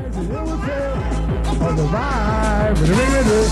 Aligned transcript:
On 0.00 1.76
the 1.76 1.82
vibe, 1.84 2.80
with 2.80 2.88
the 2.88 2.94
ring 2.94 3.12
with 3.12 3.28
it. 3.36 3.50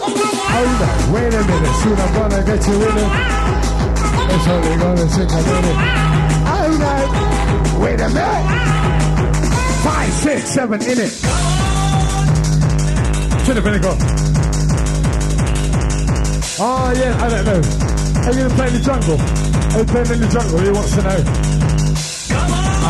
Hold 0.00 0.80
on, 0.88 1.12
wait 1.12 1.34
a 1.34 1.44
minute, 1.44 1.76
soon 1.82 1.98
I'm 2.00 2.12
gonna 2.14 2.40
get 2.48 2.66
you 2.66 2.76
in 2.80 2.96
it. 2.96 3.12
It's 4.32 4.48
only 4.48 4.76
gonna 4.80 5.06
take 5.12 5.28
a 5.28 5.42
minute. 5.52 5.76
On, 6.48 6.72
wait 7.82 8.00
a 8.00 8.08
minute. 8.08 8.46
Five, 9.84 10.12
six, 10.14 10.48
seven 10.48 10.80
in 10.80 10.98
it. 10.98 11.12
To 13.44 13.52
the 13.52 13.60
pinnacle. 13.60 13.96
Oh 16.58 16.92
yeah, 16.96 17.20
I 17.20 17.28
don't 17.28 17.44
know. 17.44 17.60
Are 18.22 18.32
you 18.32 18.48
gonna 18.48 18.54
play 18.54 18.68
in 18.68 18.72
the 18.72 18.80
jungle? 18.80 19.20
Are 19.20 19.80
you 19.80 19.84
playing 19.84 20.10
in 20.10 20.20
the 20.20 20.28
jungle? 20.28 20.58
He 20.58 20.70
wants 20.70 20.94
to 20.96 21.02
know. 21.02 21.51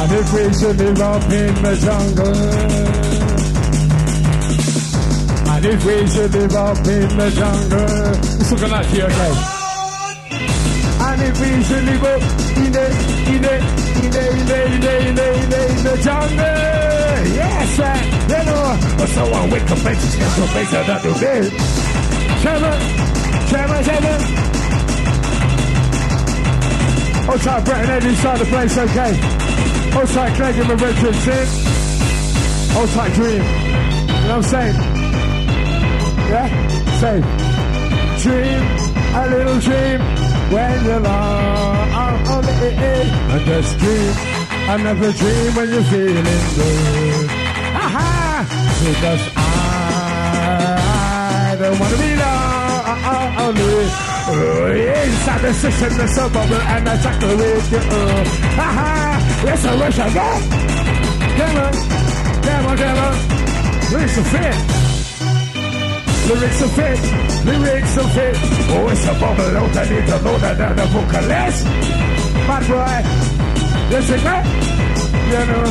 And 0.03 0.11
if 0.11 0.33
we 0.35 0.53
should 0.53 0.77
live 0.79 1.01
up 1.01 1.23
in 1.31 1.55
the 1.63 1.77
jungle. 1.79 2.35
And 5.53 5.65
if 5.65 5.85
we 5.87 6.07
should 6.09 6.33
live 6.33 6.57
up 6.57 6.77
in 6.79 7.09
the 7.17 7.31
jungle. 7.31 8.41
It's 8.41 8.51
looking 8.51 8.71
like 8.71 8.93
you, 8.93 9.05
okay? 9.05 9.33
And 11.07 11.23
if 11.23 11.41
we 11.41 11.63
should 11.63 11.85
live 11.85 12.03
up 12.03 12.23
in 12.59 12.73
the, 12.73 12.87
in 13.31 13.43
the, 13.43 13.55
in 14.03 14.11
the, 14.11 14.27
in 14.27 14.47
the, 14.51 14.67
in 14.67 14.81
the, 14.81 15.07
in 15.07 15.15
the, 15.15 15.27
in 15.39 15.51
the, 15.51 15.61
in 15.71 15.85
the 15.87 15.95
jungle. 16.03 16.63
Yes, 17.39 17.77
sir. 17.77 17.95
You 18.27 18.35
uh, 18.35 18.43
know, 18.43 18.97
but 18.99 19.09
someone 19.09 19.51
wake 19.51 19.71
up 19.71 19.87
and 19.87 19.99
just 20.03 20.19
get 20.19 20.35
to 20.35 20.47
face 20.51 20.73
another 20.73 21.15
day. 21.21 21.43
Trevor, 22.43 22.77
Trevor, 23.47 23.81
Trevor. 23.87 24.19
Outside 27.31 27.65
Brett 27.65 27.81
and 27.83 27.91
Eddie 27.91 28.09
inside 28.09 28.39
the 28.41 28.45
place, 28.47 28.77
okay. 28.77 29.42
Outside 29.95 30.35
Craig 30.37 30.57
and 30.59 30.81
Richardson. 30.81 31.47
Outside 32.77 33.13
Dream. 33.13 33.33
You 33.33 33.39
know 33.39 34.37
what 34.37 34.37
I'm 34.37 34.43
saying? 34.43 34.75
Yeah? 36.31 36.49
Say. 37.01 37.21
Dream, 38.23 38.63
a 39.15 39.17
little 39.29 39.59
dream. 39.61 40.01
When 40.53 40.85
you're 40.85 41.01
long 41.01 42.27
on 42.27 42.43
the 42.45 42.53
edge. 42.63 43.13
And 43.33 43.45
just 43.47 43.79
dream. 43.79 44.15
Another 44.69 45.13
dream 45.13 45.55
when 45.55 45.69
you're 45.69 45.85
feeling 45.85 46.25
good. 46.25 47.31
Aha! 47.77 48.45
Because 48.85 49.23
I 49.37 51.57
don't 51.59 51.79
want 51.79 51.93
to 51.93 51.99
be 51.99 52.17
lonely. 52.17 53.89
Uh, 54.25 55.05
inside 55.05 55.41
the 55.41 55.53
there's 55.97 56.17
a 56.17 56.19
bubble 56.29 56.57
and 56.57 56.89
a 56.89 56.97
chocolate 57.03 57.37
with 57.39 57.73
you. 57.73 57.79
Uh, 57.79 57.81
yes, 59.45 59.65
I 59.65 59.75
wish 59.81 59.99
I 59.99 60.09
got. 60.15 60.41
Come 61.39 61.57
on, 61.65 61.73
come 62.47 62.67
on, 62.67 62.77
come 62.77 62.99
on. 63.07 63.15
Lyrics 63.93 64.19
are 64.19 64.29
fit. 64.33 64.57
Lyrics 66.29 66.63
are 66.63 66.73
fit. 66.79 67.01
Lyrics 67.45 67.99
are 67.99 68.11
fit. 68.17 68.37
Oh, 68.75 68.89
it's 68.93 69.05
a 69.07 69.15
bubble 69.21 69.57
out. 69.61 69.77
I 69.77 69.85
need 69.91 70.07
to 70.07 70.17
know 70.23 70.37
that 70.39 70.61
I'm 70.61 70.77
the 70.77 70.87
vocalist. 70.95 71.65
Bad 72.49 72.65
boy. 72.71 73.03
Listen, 73.91 74.21
man. 74.25 74.45
You 75.33 75.43
know, 75.51 75.69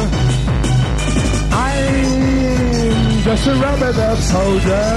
I'm 1.52 3.23
just 3.23 3.47
a 3.47 3.53
rubber 3.55 4.16
soldier. 4.17 4.88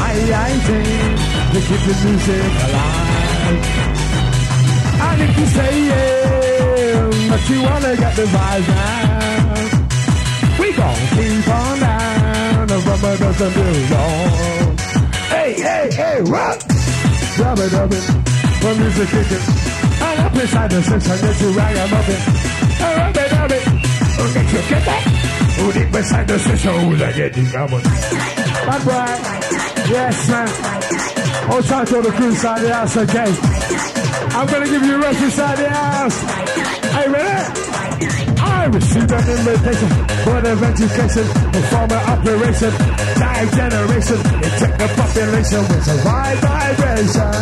I, 0.00 0.12
I 0.34 0.50
think 0.66 1.18
to 1.52 1.60
keep 1.68 1.82
the 1.88 1.94
music 2.04 2.52
alive. 2.66 3.88
And 5.00 5.22
if 5.22 5.38
you 5.38 5.46
say 5.46 5.72
yeah, 5.86 6.37
but 7.28 7.50
you 7.50 7.62
wanna 7.62 7.96
get 7.96 8.16
the 8.16 8.24
vibes 8.24 8.68
now, 8.68 9.54
we 10.58 10.72
gon' 10.72 10.96
keep 11.14 11.48
on 11.48 11.78
down. 11.80 12.66
The 12.68 12.78
rubber 12.88 13.16
doesn't 13.16 13.52
do 13.52 13.66
wrong. 13.92 14.76
Hey, 15.28 15.52
hey, 15.52 15.90
hey, 15.92 16.22
rock! 16.22 16.58
Rubber 17.38 17.68
dubbing, 17.68 18.06
the 18.60 18.70
music 18.80 19.08
kicking. 19.12 19.44
And 20.00 20.20
up 20.20 20.34
inside 20.34 20.70
the 20.70 20.82
system, 20.82 21.16
get 21.20 21.40
you 21.40 21.50
ragamuffin. 21.52 22.20
Rubber 22.96 23.28
dubbing, 23.28 23.66
okay, 24.24 24.44
you 24.48 24.62
get 24.68 24.84
that? 24.88 25.02
Who 25.58 25.72
deep 25.72 25.94
inside 25.94 26.28
the 26.28 26.38
system, 26.38 26.74
who's 26.80 26.98
that 27.00 27.14
getting 27.14 27.46
coming? 27.46 27.82
Bad 28.66 28.80
boy, 28.84 29.10
yes 29.92 30.28
man. 30.30 30.48
Hold 31.48 31.64
tight 31.64 31.86
to 31.88 32.02
the 32.02 32.10
crew 32.10 32.28
inside 32.28 32.60
the 32.62 32.74
house, 32.74 32.96
okay? 32.96 33.30
I'm 34.36 34.46
gonna 34.46 34.66
give 34.66 34.82
you 34.82 34.94
a 34.94 34.98
rest 34.98 35.22
inside 35.22 35.56
the 35.58 35.68
house. 35.68 36.67
I 37.00 38.66
received 38.72 39.12
an 39.12 39.28
invitation 39.30 39.88
for 40.24 40.36
an 40.38 40.46
education, 40.46 41.26
performer 41.54 42.00
operation, 42.10 42.72
time 43.14 43.48
generation, 43.54 44.18
inject 44.18 44.78
the 44.78 44.88
population 44.98 45.62
with 45.62 45.88
a 45.88 45.96
wide 46.04 46.38
vibration. 46.42 47.34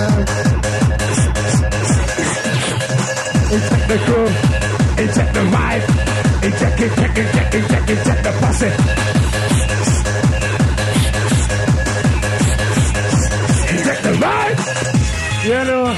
Inject 3.57 3.87
the 3.89 3.99
crew, 4.05 4.29
inject 5.03 5.33
the 5.33 5.45
vibe, 5.49 5.85
inject, 6.45 6.81
inject, 6.81 7.17
inject, 7.17 7.55
inject, 7.55 7.91
inject 7.91 8.23
the 8.25 8.33
posse. 8.41 8.73
right? 14.21 14.57
You 15.45 15.65
know? 15.65 15.97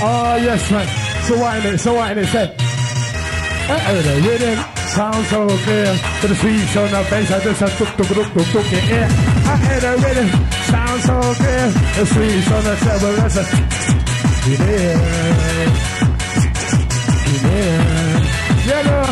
Oh, 0.00 0.36
yes, 0.36 0.70
man. 0.70 1.07
So 1.28 1.36
what 1.38 1.60
in 1.62 1.74
it? 1.74 1.78
So 1.78 1.92
what 1.92 2.10
in 2.12 2.24
it? 2.24 2.26
Say, 2.28 2.48
uh-oh, 2.48 4.00
the 4.00 4.14
rhythm 4.24 4.56
sounds 4.96 5.28
so 5.28 5.46
clear. 5.60 5.92
To 6.22 6.26
the 6.26 6.34
sweet 6.34 6.76
on 6.80 6.88
the 6.88 7.04
bass, 7.10 7.30
I 7.30 7.44
just 7.44 7.60
a 7.60 7.68
tuk 7.68 7.90
tuk 8.00 8.08
tuk 8.08 8.32
tuk 8.32 8.48
tuk 8.48 8.72
in 8.72 8.80
air. 8.96 9.08
I 9.44 9.56
hear 9.60 9.80
the 9.84 9.92
rhythm 10.00 10.28
sounds 10.72 11.04
so 11.04 11.20
clear. 11.36 11.68
The 11.68 12.04
sweet 12.08 12.48
on 12.48 12.64
the 12.64 12.74
treble, 12.80 13.12
that's 13.20 13.36
a... 13.36 13.44
Yeah. 14.48 14.96
Yeah. 17.44 17.84
You 18.64 18.80
know? 18.88 19.04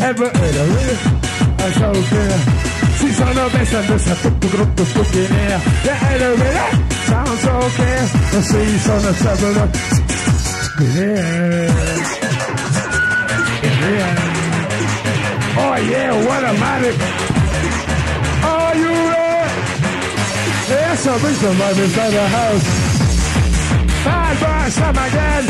Ever 0.00 0.28
heard 0.32 0.54
the 0.56 0.64
rhythm? 0.72 0.98
That's 1.60 1.76
so 1.76 1.92
clear. 2.08 2.36
She's 3.04 3.20
on 3.20 3.34
the 3.36 3.44
bass 3.52 3.74
and 3.74 3.84
there's 3.84 4.06
a 4.08 4.14
tuk 4.16 4.34
tuk 4.40 4.52
tuk 4.56 4.70
tuk 4.76 4.88
tuk 4.96 5.12
in 5.12 5.28
here. 5.28 5.60
Yeah, 5.84 6.08
elevator 6.08 6.68
sounds 7.04 7.44
okay. 7.44 8.00
The 8.32 8.40
she's 8.48 8.88
on 8.88 9.00
the 9.04 9.12
treble. 9.20 10.03
Yeah. 10.80 10.86
Yeah. 13.84 14.14
Oh 15.56 15.76
yeah, 15.76 16.12
what 16.26 16.42
a 16.42 16.52
magic. 16.58 16.96
Are 18.42 18.74
you 18.74 18.92
ready? 19.10 19.54
Bring 21.20 21.36
some 21.36 21.58
love 21.58 21.78
inside 21.78 22.10
the 22.10 22.26
house. 22.28 22.66
Bad 24.04 24.34
boy, 24.40 24.70
some 24.70 24.98
again. 24.98 25.44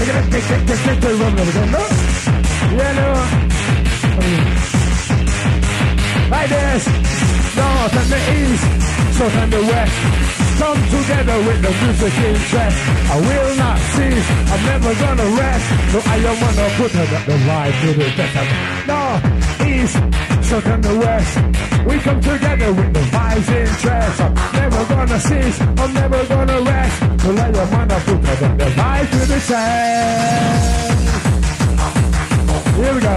It, 0.00 0.06
take 0.32 0.50
it, 0.50 0.50
take 0.50 0.68
it, 0.68 0.78
take 0.84 1.04
it, 1.04 1.14
run 1.20 1.38
again. 1.38 1.70
No? 1.70 1.82
Yeah, 2.76 2.92
no 2.98 3.44
like 6.30 6.48
this. 6.48 6.86
North 7.56 7.96
and 8.00 8.10
the 8.10 8.20
east, 8.38 8.64
south 9.16 9.36
and 9.36 9.52
the 9.52 9.60
west. 9.60 10.43
Come 10.64 10.80
together 10.88 11.38
with 11.44 11.60
the 11.60 11.72
music 11.84 12.14
interest. 12.24 12.78
I 13.12 13.16
will 13.20 13.52
not 13.56 13.78
cease, 13.92 14.28
I'm 14.52 14.62
never 14.64 14.92
gonna 15.04 15.28
rest. 15.36 15.66
No, 15.92 15.98
I 16.14 16.16
don't 16.24 16.40
wanna 16.40 16.66
put 16.80 16.90
her 16.96 17.06
the 17.28 17.36
vibe 17.44 17.74
to 17.82 17.88
the 18.00 18.08
best. 18.16 18.34
North, 18.88 19.24
east, 19.68 19.96
south 20.48 20.66
and 20.72 20.82
the 20.82 20.94
west. 21.04 21.32
We 21.84 21.98
come 21.98 22.18
together 22.18 22.72
with 22.72 22.94
the 22.94 23.04
vibes 23.12 23.48
interest. 23.60 24.20
I'm 24.22 24.34
never 24.54 24.82
gonna 24.88 25.20
cease, 25.20 25.60
I'm 25.60 25.92
never 25.92 26.24
gonna 26.32 26.58
rest. 26.62 26.96
So 27.22 27.30
I 27.36 27.50
don't 27.50 27.70
wanna 27.70 27.98
put 28.06 28.24
her 28.24 28.56
the 28.56 28.68
vibe 28.78 29.08
to 29.12 29.20
the 29.32 29.40
chest. 29.48 30.94
Here 32.78 32.94
we 32.94 33.00
go. 33.10 33.16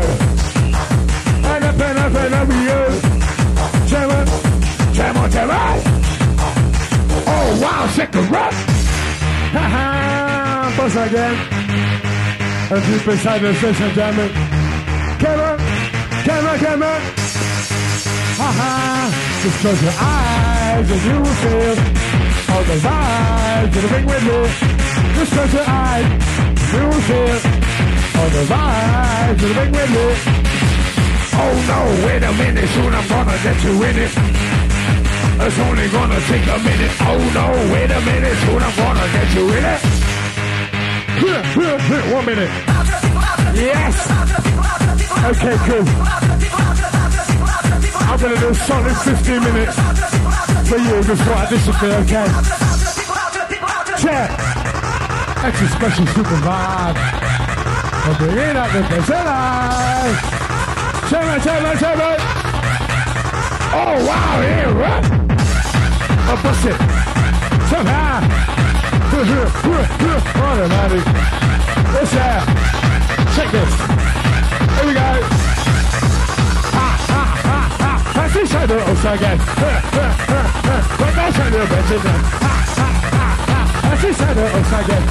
And 1.51 1.63
up 1.63 1.79
and 1.87 1.97
up 2.05 2.15
and 2.23 2.33
up 2.39 2.49
you. 2.67 2.81
Trevor, 3.87 4.23
Trevor, 4.93 5.29
Trevor. 5.29 5.96
Oh, 7.29 7.59
wow, 7.61 7.87
cigarette. 7.87 8.57
Ha 9.55 9.63
ha, 9.75 10.73
buzz 10.77 10.95
again. 10.95 11.35
And 12.71 12.81
deep 12.87 13.05
beside 13.05 13.41
the 13.41 13.53
station, 13.55 13.91
damn 13.95 14.19
it. 14.19 14.31
Kevin, 15.19 15.57
Kevin, 16.23 16.57
Kevin. 16.63 17.01
Ha 18.39 18.49
ha, 18.59 19.09
just 19.43 19.57
close 19.59 19.81
your 19.81 19.97
eyes 19.97 20.91
and 20.91 21.01
you 21.09 21.17
will 21.19 21.37
feel 21.43 21.75
all 22.53 22.63
the 22.63 22.77
vibes 22.85 23.75
of 23.75 23.81
the 23.81 23.89
ring 23.93 24.05
with 24.05 24.23
you. 24.23 24.41
Just 25.17 25.31
close 25.33 25.53
your 25.53 25.67
eyes, 25.67 26.07
you 26.73 26.83
will 26.85 27.03
feel 27.09 27.37
all 28.17 28.29
the 28.37 28.43
vibes 28.51 29.31
of 29.31 29.39
the 29.41 29.49
ring 29.59 29.71
with 29.71 29.91
you. 29.97 30.07
Oh 31.39 31.53
no, 31.69 31.79
wait 32.05 32.23
a 32.23 32.31
minute, 32.33 32.69
soon 32.69 32.93
I'm 32.93 33.07
gonna 33.07 33.37
get 33.43 33.63
you 33.63 33.83
in 33.83 33.95
it. 34.05 34.46
It's 35.39 35.59
only 35.59 35.87
gonna 35.89 36.19
take 36.21 36.47
a 36.47 36.57
minute. 36.59 36.91
Oh 37.01 37.17
no, 37.33 37.45
wait 37.73 37.91
a 37.91 38.01
minute, 38.01 38.37
soon 38.43 38.61
I'm 38.61 38.75
gonna 38.75 39.07
get 39.13 39.33
you 39.35 39.45
in 39.53 39.63
it. 39.63 39.81
One 42.13 42.25
minute. 42.25 42.51
Yes. 43.55 43.95
Okay, 45.29 45.57
cool. 45.67 45.85
I'm 48.07 48.19
gonna 48.19 48.39
do 48.39 48.49
a 48.49 48.55
solid 48.55 48.97
15 48.97 49.43
minutes 49.43 49.75
for 50.69 50.77
you 50.77 51.03
before 51.03 51.33
I 51.33 51.45
disappear, 51.49 51.95
okay? 52.03 52.27
Check. 54.01 54.29
Extra 55.43 55.67
special 55.67 56.05
super 56.07 56.37
vibe. 56.43 56.97
I'm 58.05 58.15
bringing 58.17 58.55
up 58.57 58.71
the 58.71 58.81
best. 58.89 59.09
Check 61.09 61.37
it, 61.37 61.43
check 61.43 61.61
it, 61.61 61.79
check 61.79 61.97
it. 61.97 62.19
Oh, 63.73 64.05
wow, 64.07 64.41
yeah, 64.41 64.71
right. 64.79 65.26
I'll 66.27 66.43
bust 66.43 66.65
it. 66.65 66.75
Somehow. 67.69 68.07
Automatic. 70.37 71.05
What's 71.93 72.11
that? 72.11 72.43
Check 73.35 73.49
this. 73.51 73.73
Here 74.77 74.87
we 74.87 74.93
go. 74.93 75.09
Ha, 76.75 76.87
ha, 77.07 77.23
ha, 77.47 77.59
ha. 77.79 77.91
That's 78.13 78.33
the 78.33 78.43
shadow 78.45 78.77
of 78.77 79.05
again. 79.05 79.39
But 80.97 81.11
that's 81.15 81.37
a 81.37 81.39
little 81.49 81.67
bit 81.67 81.91
in 81.95 82.01
there. 82.03 82.21
Ha, 82.43 82.55
ha, 82.75 82.89
ha, 83.15 83.27
ha. 83.47 83.59
That's 83.83 84.01
the 84.01 84.11
shadow 84.13 84.45
of 84.45 84.67
again. 84.77 85.03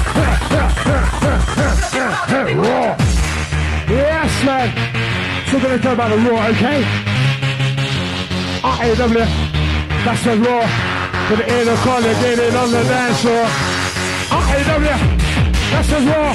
Raw. 2.57 2.95
Yes, 3.89 4.31
man. 4.45 4.67
So 5.47 5.53
we're 5.57 5.63
going 5.63 5.77
to 5.77 5.83
talk 5.83 5.93
about 5.93 6.09
the 6.09 6.17
raw, 6.29 6.47
okay? 6.47 6.79
R-A-W. 8.63 9.25
That's 10.05 10.23
the 10.23 10.35
raw. 10.37 10.86
For 11.27 11.35
the 11.35 11.43
inner 11.43 11.75
corner, 11.83 12.13
get 12.23 12.39
it 12.39 12.55
on 12.55 12.71
the 12.71 12.81
dance 12.83 13.19
floor. 13.19 13.43
R-A-W. 14.31 14.95
That's 15.71 15.89
the 15.91 15.99
raw. 16.07 16.31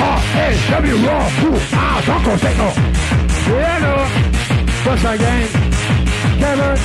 R-A-W 0.00 0.96
raw. 1.04 1.28
Ooh, 1.44 1.60
ah, 1.76 2.00
Taco 2.00 2.32
Techno. 2.40 2.72
Yeah, 3.52 3.76
no. 3.84 3.94
What's 4.88 5.02
that 5.02 5.18
game? 5.20 5.48
Kevin. 6.40 6.76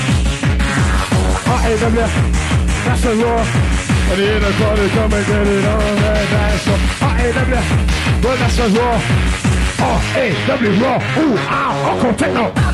R-A-W. 1.56 2.08
That's 2.84 3.02
the 3.02 3.16
raw. 3.16 3.44
For 4.10 4.16
the 4.18 4.28
inner 4.36 4.54
corner, 4.60 4.90
come 4.90 5.14
and 5.14 5.26
get 5.26 5.48
it 5.48 5.66
on 5.72 5.96
the 6.04 6.14
dance 6.36 6.64
floor. 6.68 6.80
R-A-W. 7.16 7.62
Well, 8.28 8.38
that's 8.44 8.58
the 8.58 8.68
raw. 8.76 9.00
R-A-W 9.80 10.84
raw. 10.84 11.00
Ooh, 11.16 11.36
ah, 11.48 11.96
Taco 11.96 12.12
Techno. 12.18 12.52
Yes. 12.56 12.71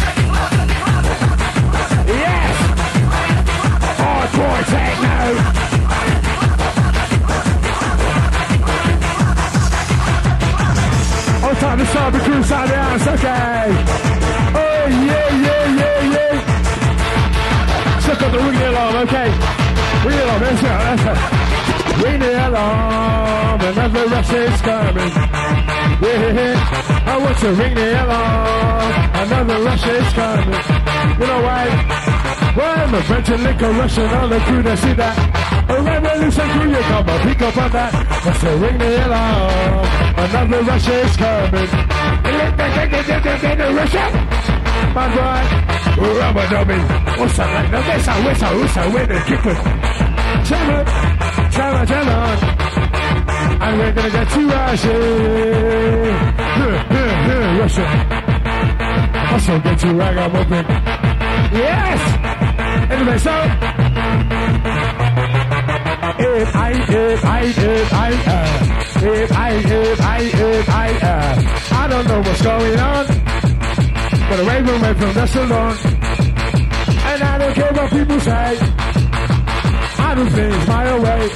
Hardcore 4.38 4.64
techno. 4.70 5.18
On 11.48 11.56
time 11.56 11.80
to 11.80 11.86
start 11.88 12.14
the 12.14 12.20
cruise 12.20 12.52
of 12.52 12.68
the 12.70 12.76
house, 12.76 13.08
okay. 13.08 13.66
Oh, 14.54 14.86
yeah, 14.88 15.30
yeah, 15.46 15.66
yeah, 15.80 16.14
yeah. 16.14 16.36
Check 18.06 18.22
out 18.22 18.32
the 18.32 18.38
ring 18.38 18.62
alarm, 18.62 18.96
okay. 19.08 19.30
Ring 20.06 20.20
alarm, 20.20 20.42
that's 20.42 20.62
it, 20.62 20.78
that's 20.86 21.04
it. 21.04 21.18
Ring 22.04 22.20
the 22.20 22.48
alarm, 22.48 23.62
another 23.62 24.06
rush 24.08 24.34
is 24.34 24.62
coming. 24.62 25.14
Yeah, 26.00 27.08
I 27.08 27.18
want 27.18 27.38
to 27.40 27.50
ring 27.54 27.74
the 27.74 28.04
alarm, 28.04 28.92
another 29.16 29.64
rush 29.64 29.88
is 29.88 30.14
coming. 30.14 30.62
You 31.20 31.26
know 31.26 31.42
why? 31.42 32.07
Well, 32.58 32.90
the 32.90 33.04
French 33.04 33.30
and 33.30 33.44
liquor 33.44 33.70
rushing 33.70 34.04
on 34.06 34.30
the 34.32 34.40
crew, 34.40 34.64
they 34.64 34.76
see 34.78 34.94
that. 34.94 35.16
A 35.70 35.80
revolution 35.80 36.50
crew, 36.50 36.72
you 36.72 36.82
come 36.90 37.08
and 37.08 37.22
pick 37.22 37.42
up 37.44 37.56
on 37.58 37.72
that. 37.72 37.94
Let's 38.26 38.42
ring 38.42 38.78
the 38.80 39.06
alarm, 39.06 39.86
another 40.18 40.64
rush 40.64 40.88
is 40.88 41.16
coming. 41.18 41.70
Russia, 43.78 44.10
my 44.96 45.06
boy, 45.14 45.42
rubber. 46.18 46.82
What's 47.20 47.38
that 47.38 47.50
like? 47.54 47.70
Wish 47.86 48.42
I 48.42 48.56
wish 48.58 48.78
I 48.78 48.88
win 48.88 49.12
and 49.12 49.24
kick 49.30 49.46
it. 49.46 49.60
Jam 50.48 50.70
it, 50.82 50.88
jam 51.54 51.76
it, 51.78 51.86
jam 51.88 52.10
it. 52.10 52.42
And 53.62 53.74
we're 53.78 53.94
gonna 53.94 54.10
get 54.10 54.36
you 54.36 54.50
rushing. 54.50 54.92
Here, 56.58 56.80
here, 56.90 57.14
here, 57.28 57.48
rushing. 57.62 57.92
Also 59.32 59.60
get 59.60 59.84
you 59.84 59.92
ragamuffin. 59.94 60.66
Yes! 61.54 62.27
If 66.20 66.56
I, 66.56 66.72
if 66.72 67.26
I, 67.26 67.42
if 67.44 67.94
I, 67.94 68.12
uh, 68.26 68.58
if 69.06 69.32
I, 69.32 69.52
if 69.54 70.02
I, 70.02 70.20
if 70.20 70.70
I, 70.70 70.90
uh, 70.98 71.42
I 71.74 71.88
don't 71.88 72.08
know 72.08 72.20
what's 72.22 72.42
going 72.42 72.80
on, 72.80 73.06
but 74.30 74.40
away 74.40 74.64
from 74.66 74.82
away 74.82 74.94
from 74.96 75.14
the 75.14 75.28
salon, 75.28 75.78
and 77.06 77.24
I 77.24 77.38
don't 77.38 77.54
care 77.54 77.72
what 77.74 77.92
people 77.92 78.20
say, 78.20 78.58
I 80.00 80.16
do 80.16 80.26
things 80.30 80.68
my 80.68 81.00
way. 81.00 81.30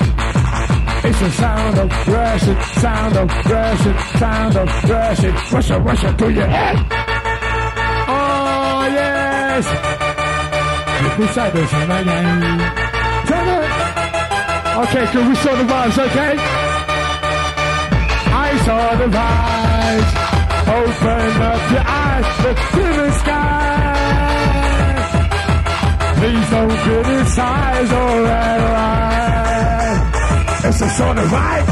It's 1.03 1.19
the 1.19 1.29
sound 1.31 1.77
of 1.77 2.07
rushing, 2.07 2.61
sound 2.81 3.17
of 3.17 3.45
rushing, 3.45 3.97
sound 4.17 4.57
of 4.57 4.89
rushing, 4.89 5.35
rushing, 5.51 5.83
rushing 5.83 6.17
to 6.17 6.31
your 6.33 6.47
head. 6.47 6.77
Oh 8.07 8.89
yes, 8.91 10.00
this, 11.01 11.71
Turn 13.29 13.47
it. 13.47 13.69
Okay, 14.81 15.05
good. 15.11 15.27
We 15.27 15.35
saw 15.35 15.55
the 15.55 15.63
vibes, 15.63 15.97
okay? 15.97 16.33
I 18.33 18.57
saw 18.65 18.95
the 18.95 19.07
vibes. 19.07 20.11
Open 20.71 21.41
up 21.41 21.71
your 21.71 21.85
eyes, 21.85 22.25
look 22.43 22.57
to 22.57 22.85
the 22.99 23.11
skies. 23.19 23.51
Please 26.17 26.49
don't 26.49 26.77
criticize 26.85 27.91
or 27.91 28.27
analyze. 28.47 29.99
It's 30.65 30.81
a 30.81 30.89
sort 30.89 31.17
of 31.17 31.25
vibe, 31.25 31.67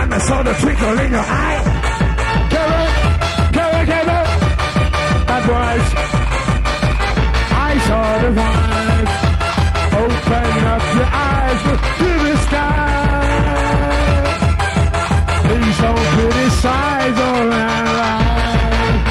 and 0.00 0.14
a 0.14 0.20
saw 0.20 0.42
the 0.42 0.54
twinkle 0.54 0.98
in 0.98 1.10
your 1.12 1.20
eye. 1.20 1.62
Kevin, 2.50 2.90
Kevin, 3.52 3.86
Kevin, 3.86 4.24
that 5.26 5.42
was. 5.48 6.23
Open 8.24 8.40
up 10.64 10.84
your 10.96 11.04
eyes 11.04 11.60
to 11.62 12.08
the 12.24 12.34
sky. 12.46 12.72
Please 15.44 15.78
don't 15.84 16.06
criticize 16.14 17.18
or 17.20 17.52
analyze. 17.52 19.02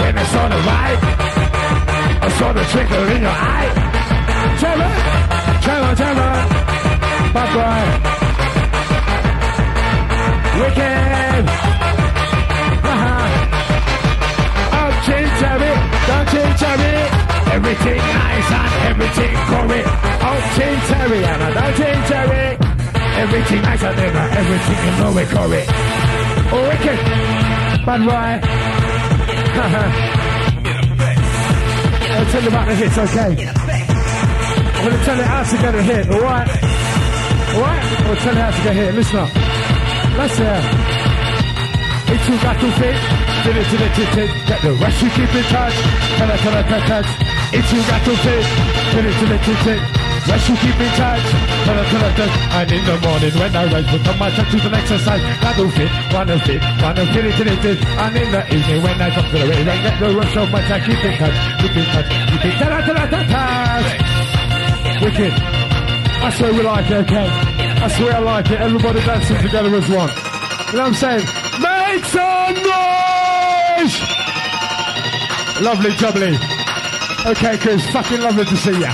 When 0.00 0.14
I 0.16 0.24
saw 0.32 0.44
the 0.48 0.60
light, 0.70 1.00
I 2.22 2.28
saw 2.38 2.48
the 2.54 2.64
twinkle 2.72 3.04
in 3.14 3.20
your 3.20 3.36
eye. 3.52 3.70
Trevor, 4.60 4.94
Trevor, 5.64 5.94
Trevor, 6.00 6.34
bye 7.34 7.48
bye. 7.52 7.90
Wicked. 10.58 11.44
Uh-huh. 12.92 13.28
Oh, 14.78 14.90
chin 15.04 15.24
cherry, 15.38 15.72
don't 16.06 16.26
chin 16.30 16.48
cherry. 16.56 17.11
Everything 17.62 17.94
nice 17.94 18.50
and 18.50 18.74
everything 18.90 19.34
correct. 19.46 19.86
Oh, 19.86 20.34
chin 20.58 20.74
cherry 20.90 21.22
and 21.22 21.42
I 21.46 21.54
don't 21.54 21.74
chin 21.78 21.94
cherry. 22.10 22.58
Everything 23.22 23.62
nice 23.62 23.82
and 23.84 23.96
never 23.96 24.18
everything 24.34 24.78
know 24.98 25.14
it 25.22 25.28
correct. 25.30 25.70
Oh, 26.50 26.58
wicked. 26.66 26.98
Bad 27.86 28.02
boy. 28.02 28.34
I'll 32.12 32.26
tell 32.26 32.42
you 32.42 32.48
about 32.48 32.66
the 32.66 32.74
hits, 32.74 32.98
okay? 32.98 33.30
I'm 33.30 34.82
going 34.82 34.98
to 34.98 35.04
tell 35.04 35.16
you 35.16 35.22
how 35.22 35.42
to 35.44 35.56
get 35.56 35.74
a 35.74 35.82
hit, 35.82 36.10
alright? 36.10 36.48
Alright? 37.54 37.82
I'll 38.10 38.16
tell 38.16 38.34
you 38.34 38.40
how 38.42 38.50
to 38.50 38.62
get 38.62 38.72
a 38.72 38.74
hit. 38.74 38.94
Listen 38.94 39.18
up. 39.18 39.30
Let's 40.18 40.36
hear. 40.36 40.60
It's 42.10 42.28
all 42.28 42.42
got 42.42 42.60
to 42.60 42.70
fit. 42.72 43.22
It. 43.44 44.46
Get 44.46 44.62
the 44.62 44.72
rest 44.74 45.02
you 45.02 45.10
keep 45.10 45.34
in 45.34 45.42
touch. 45.44 45.74
Can 45.74 46.30
I, 46.30 46.36
can 46.36 46.54
I, 46.54 46.62
can 46.62 46.82
I, 46.82 46.86
touch? 46.86 47.21
It's 47.54 47.68
to 47.68 48.14
fit. 48.24 48.44
Did 48.96 49.04
it, 49.04 49.14
did 49.20 49.30
it, 49.30 49.42
did 49.44 49.66
it. 49.76 49.82
Rest 50.24 50.48
you 50.48 50.56
keep 50.56 50.78
in 50.80 50.88
touch. 50.96 51.20
I, 51.20 51.76
I? 51.76 52.62
And 52.62 52.72
in 52.72 52.84
the 52.86 52.96
morning 53.04 53.34
when 53.36 53.52
I 53.56 53.64
rise, 53.68 53.86
put 53.92 54.08
on 54.08 54.18
my 54.18 54.30
touch 54.30 54.50
to 54.52 54.56
an 54.56 54.74
exercise. 54.74 55.20
That 55.20 55.58
will 55.58 55.68
fit, 55.70 55.90
wanna 56.14 56.38
fit, 56.40 56.62
wanna 56.80 57.04
fit 57.12 57.24
it, 57.26 57.36
did 57.36 57.48
it, 57.52 57.60
did. 57.60 57.78
And 57.84 58.16
in 58.16 58.30
the 58.32 58.40
evening 58.54 58.82
when 58.82 59.02
I 59.02 59.10
come 59.10 59.28
to 59.28 59.36
the 59.36 59.44
rain, 59.52 59.68
I 59.68 59.82
get 59.82 60.00
the 60.00 60.16
rush 60.16 60.36
of 60.36 60.50
my 60.50 60.62
time. 60.62 60.80
Keep 60.80 61.04
in 61.04 61.12
touch, 61.20 61.36
keep 61.60 61.76
in 61.76 61.84
touch, 61.92 62.08
keep 62.08 62.40
in 62.40 62.52
touch. 62.56 62.72
I, 62.72 62.80
can 62.88 62.96
I, 62.96 63.06
touch? 63.28 64.00
Wicked. 65.02 65.34
That's 66.22 66.40
where 66.40 66.52
we 66.54 66.62
like 66.62 66.86
it, 66.88 67.04
okay? 67.04 67.28
That's 67.82 67.98
where 67.98 68.14
I 68.14 68.18
like 68.20 68.48
it. 68.48 68.60
Everybody 68.60 69.00
dancing 69.00 69.36
together 69.42 69.74
as 69.74 69.88
one. 69.90 70.08
You 70.08 70.78
know 70.78 70.88
what 70.88 70.94
I'm 70.94 70.94
saying? 70.94 71.26
Make 71.60 72.04
some 72.08 72.54
noise! 72.64 73.94
Lovely 75.60 75.90
jubbly. 76.00 76.51
Okay, 77.24 77.56
Chris, 77.58 77.88
fucking 77.90 78.20
lovely 78.20 78.44
to 78.44 78.56
see 78.56 78.80
ya. 78.80 78.92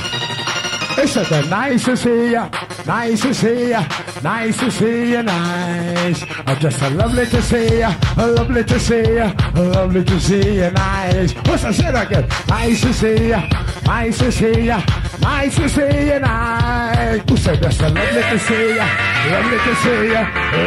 It's 0.98 1.16
a 1.16 1.48
nice 1.48 1.84
to 1.84 1.96
see 1.96 2.32
ya, 2.32 2.50
nice 2.86 3.22
to 3.22 3.32
see 3.32 3.70
ya, 3.70 3.86
Nice 4.22 4.58
to 4.58 4.70
see 4.70 5.12
you, 5.12 5.22
nice. 5.22 6.24
Oh, 6.46 6.54
just 6.56 6.82
a 6.82 6.90
lovely 6.90 7.24
to 7.26 7.40
see 7.40 7.78
you, 7.78 7.88
a 8.16 8.26
lovely 8.26 8.64
to 8.64 8.80
see 8.80 9.06
you, 9.14 9.32
a 9.54 9.62
lovely 9.62 10.02
to 10.04 10.18
see 10.18 10.56
you, 10.56 10.70
nice. 10.72 11.32
What's 11.46 11.62
I 11.62 11.70
said 11.70 11.94
again? 11.94 12.28
Nice 12.48 12.80
to 12.80 12.92
see 12.92 13.28
you, 13.28 13.40
nice 13.84 14.18
to 14.18 14.32
see 14.32 14.64
you, 14.64 14.78
nice 15.20 15.54
to 15.54 15.68
see 15.68 16.06
you, 16.08 16.18
nice. 16.18 17.30
Who 17.30 17.36
said 17.36 17.62
just 17.62 17.80
a 17.80 17.88
lovely 17.90 18.22
to 18.22 18.38
see 18.40 18.68
you, 18.70 18.88
lovely 19.30 19.58
to 19.58 19.74
see 19.76 20.04
you, 20.10 20.24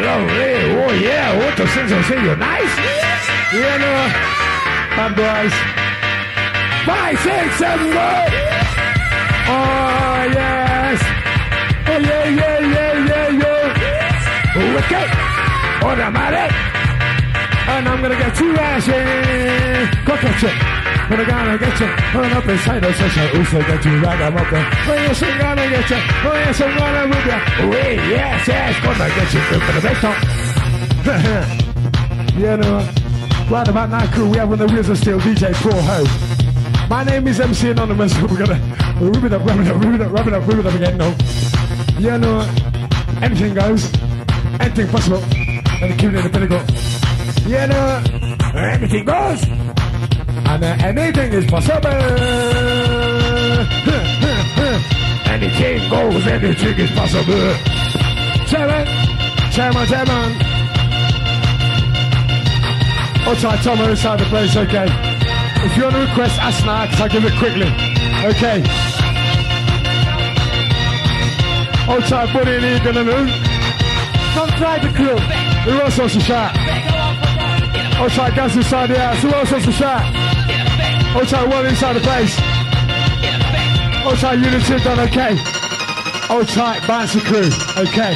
lovely. 0.08 0.53
Oh 0.80 0.94
yeah, 0.94 1.38
what 1.38 1.58
the 1.58 1.68
sense 1.68 1.91
of 1.91 2.06
see 2.06 2.13
you, 2.15 2.36
nice. 2.38 2.75
You 3.51 3.62
know, 3.62 4.13
my 4.96 5.13
boys. 5.13 5.81
Five, 6.86 7.20
six, 7.20 7.58
seven, 7.58 7.88
eight. 7.94 8.34
Oh 9.46 10.26
yes. 10.34 10.98
Oh 11.86 12.00
yeah, 12.00 12.26
yeah, 12.26 12.60
yeah, 12.60 12.94
yeah, 13.06 13.42
yeah. 13.42 14.74
Wicked. 14.74 15.10
Automatic. 15.86 16.52
And 17.70 17.88
I'm 17.88 18.02
gonna 18.02 18.16
get 18.16 18.40
you 18.40 18.54
rashing. 18.56 20.06
Go 20.06 20.18
catch 20.18 20.44
it. 20.44 20.58
But 21.08 21.20
I'm 21.20 21.28
gonna 21.28 21.58
get 21.60 21.80
you. 21.80 21.88
Run 22.20 22.34
up 22.34 22.46
inside 22.48 22.80
the 22.82 22.94
session. 22.94 23.38
Also 23.38 23.60
get 23.62 23.86
you 23.86 24.00
right 24.00 24.20
I'm 24.20 24.38
up 24.38 24.50
there. 24.50 24.66
Oh 24.88 24.94
yes, 24.96 25.22
I'm 25.22 25.38
gonna 25.38 25.70
get 25.70 25.90
you. 25.90 25.98
Oh 25.98 26.34
yes, 26.34 26.62
I'm 26.62 26.78
gonna 26.78 27.08
whip 27.14 27.26
you. 27.26 27.40
Oh 27.62 27.72
yes, 28.10 28.48
yes, 28.48 28.74
gonna 28.82 29.08
get 29.14 29.34
you. 29.36 29.42
For 29.42 29.74
the 29.78 29.82
best 29.86 30.02
time. 30.02 30.22
you 32.40 32.58
know. 32.58 33.02
Right 33.52 33.68
about 33.68 33.90
now, 33.90 34.10
crew, 34.14 34.30
we 34.30 34.38
have 34.38 34.52
on 34.52 34.58
the 34.58 34.66
wheels 34.68 34.88
of 34.90 34.98
steel 34.98 35.20
DJ 35.20 35.54
Paul 35.62 35.82
Ho. 35.82 36.40
My 36.91 37.03
name 37.05 37.25
is 37.25 37.39
MC 37.39 37.69
Anonymous. 37.69 38.13
We're 38.21 38.27
gonna 38.27 38.60
rip 39.00 39.24
it 39.24 39.31
up, 39.31 39.45
rip 39.45 39.60
it 39.60 39.67
up, 39.69 39.81
rip 39.81 39.95
it 39.95 40.01
up, 40.01 40.12
rip 40.12 40.27
it 40.27 40.33
up, 40.33 40.45
rip 40.45 40.60
it 40.60 40.65
up 40.65 40.74
again. 40.74 40.98
No, 40.98 41.15
Yeah, 41.98 42.17
no, 42.17 42.41
anything 43.21 43.53
goes, 43.53 43.89
anything 44.60 44.89
possible, 44.89 45.24
and 45.24 45.98
keep 45.98 46.12
it 46.12 46.15
in 46.15 46.24
the 46.24 46.29
pinnacle. 46.29 46.62
Yeah, 47.50 47.67
no, 47.67 48.03
anything 48.60 49.05
goes, 49.05 49.41
and 49.45 50.63
uh, 50.65 50.75
anything 50.83 51.31
is 51.31 51.45
possible. 51.45 51.88
anything 55.31 55.89
goes, 55.89 56.27
anything 56.27 56.77
is 56.77 56.91
possible. 56.91 57.55
Seven, 58.48 58.86
seven. 59.88 60.36
I'll 63.24 63.36
try 63.38 63.55
Tom 63.63 63.79
inside 63.79 64.19
the 64.19 64.25
place, 64.25 64.57
okay? 64.57 65.11
If 65.63 65.77
you 65.77 65.84
want 65.84 65.96
to 65.96 66.01
request 66.01 66.39
Asna, 66.39 66.88
because 66.88 67.01
I'll 67.01 67.10
give 67.10 67.25
it 67.25 67.34
quickly. 67.38 67.67
Okay. 68.31 68.63
I'll 71.88 72.01
try 72.01 72.31
Buddy 72.31 72.55
Egan 72.55 72.98
and 72.98 73.10
who? 73.10 73.51
Come 74.34 74.50
try 74.58 74.79
the 74.79 74.89
crew. 74.96 75.17
Who 75.17 75.81
else 75.81 75.98
wants 75.98 76.13
to 76.13 76.22
shout? 76.22 76.55
I'll 78.00 78.10
try 78.10 78.31
Gaz 78.31 78.55
inside 78.55 78.88
the 78.88 79.00
house. 79.00 79.22
Who 79.22 79.29
else 79.29 79.51
wants 79.51 79.65
to 79.65 79.72
shout? 79.72 80.01
I'll 81.15 81.25
try 81.25 81.43
one 81.46 81.65
inside 81.65 81.93
the 81.93 82.00
place. 82.00 82.36
I'll 84.05 84.15
try 84.15 84.34
Unity 84.34 84.84
done 84.84 85.00
okay. 85.01 85.36
I'll 86.29 86.46
try 86.46 86.79
Bouncy 86.79 87.22
crew. 87.22 87.50
Okay. 87.84 88.13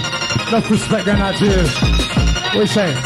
Enough 0.48 0.72
respect 0.72 1.06
going 1.06 1.20
out 1.20 1.36
to 1.36 1.46
you. 1.46 1.64
What 1.64 2.56
are 2.56 2.62
you 2.62 2.68
saying? 2.68 2.98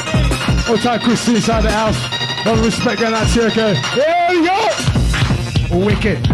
I'll 0.68 0.78
try 0.78 0.98
Christy 1.00 1.36
inside 1.36 1.64
the 1.64 1.72
house. 1.72 2.19
All 2.46 2.58
respect 2.64 3.02
going 3.02 3.14
out 3.14 3.28
to 3.28 3.40
you, 3.40 3.48
okay? 3.48 3.76
Here 3.76 4.28
we 4.30 4.48
go! 4.48 5.86
Wicked. 5.86 6.28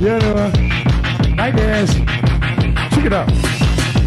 You 0.00 0.18
know, 0.18 0.52
like 1.36 1.54
this. 1.56 1.94
Check 1.94 3.06
it 3.06 3.12
out. 3.12 3.28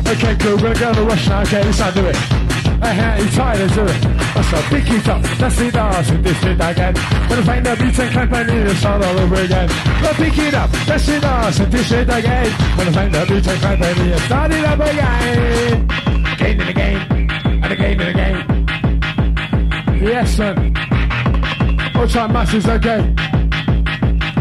Okay, 0.08 0.36
cool. 0.40 0.56
We're 0.58 0.74
gonna 0.74 0.80
go 0.80 0.90
on 0.90 0.98
a 0.98 1.04
rush 1.04 1.28
now. 1.28 1.42
Okay, 1.42 1.64
let's 1.64 1.80
not 1.80 1.94
do 1.94 2.06
it. 2.06 2.16
Uh-huh, 2.16 3.24
you 3.24 3.30
tired, 3.32 3.60
let's 3.60 3.74
do 3.74 3.82
it. 3.84 4.02
That's 4.36 4.54
a 4.54 4.70
big 4.70 4.88
it 4.88 5.08
up. 5.08 5.22
That's 5.40 5.56
the 5.58 5.72
dance 5.72 6.10
and 6.10 6.24
this 6.24 6.40
shit 6.40 6.56
again. 6.56 6.94
Gonna 6.94 7.44
find 7.44 7.66
the 7.66 7.76
beats 7.76 8.00
and 8.00 8.48
need 8.48 8.64
to 8.70 8.76
start 8.76 9.04
all 9.04 9.18
over 9.18 9.36
again. 9.36 9.68
Go 10.02 10.14
pick 10.14 10.38
it 10.38 10.54
up. 10.54 10.70
That's 10.86 11.06
the 11.08 11.20
dance 11.20 11.60
and 11.60 11.72
this 11.72 11.88
shit 11.88 12.10
again. 12.10 12.54
Gonna 12.78 12.92
find 12.92 13.14
the 13.14 13.26
beats 13.26 13.48
and 13.48 13.82
and 13.82 13.98
need 14.00 14.14
to 14.14 14.20
start 14.20 14.52
it 14.52 14.66
up 14.66 14.80
again. 14.80 15.90
Again 16.34 16.62
and 16.62 16.70
again. 16.70 17.00
And 17.64 17.72
again 17.74 18.02
and 18.02 18.10
again. 18.10 18.66
Yes, 20.02 20.36
son. 20.36 20.75
Try 22.08 22.28
masses, 22.28 22.66
okay? 22.68 23.02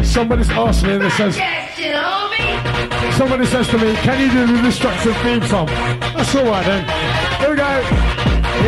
Somebody's 0.04 0.50
asked 0.50 0.84
me 0.84 0.92
and 0.92 1.02
it 1.02 1.10
says, 1.12 1.34
somebody 3.16 3.46
says 3.46 3.66
to 3.68 3.78
me, 3.78 3.94
can 3.96 4.20
you 4.20 4.30
do 4.30 4.46
the 4.54 4.62
destructive 4.62 5.16
theme 5.22 5.42
song? 5.42 5.66
That's 5.66 6.34
all 6.36 6.44
right 6.44 6.64
then. 6.64 6.84
Here 7.40 7.50
we 7.50 7.56
go. 7.56 7.82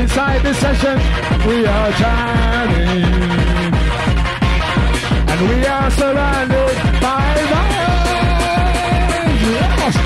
Inside 0.00 0.42
this 0.42 0.58
session, 0.58 0.98
we 1.46 1.66
are 1.66 1.92
jamming. 1.92 3.04
And 5.30 5.40
we 5.50 5.66
are 5.66 5.90
surrounded 5.90 6.74
by 6.98 7.34
vibes. 7.52 7.86
Yes. 9.54 9.96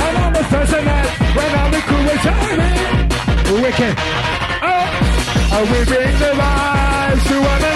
And 0.00 0.16
on 0.16 0.32
the 0.32 0.44
Thursday 0.44 0.84
night, 0.84 1.10
when 1.36 1.54
all 1.58 1.70
the 1.70 1.80
crew 1.88 2.08
is 2.08 2.22
jamming. 2.22 3.60
Wicked. 3.60 3.94
Oh. 4.62 4.86
And 5.52 5.68
we 5.68 5.84
bring 5.84 6.18
the 6.18 6.32
vibes 6.40 7.28
to 7.28 7.34
one 7.34 7.58
another. 7.58 7.73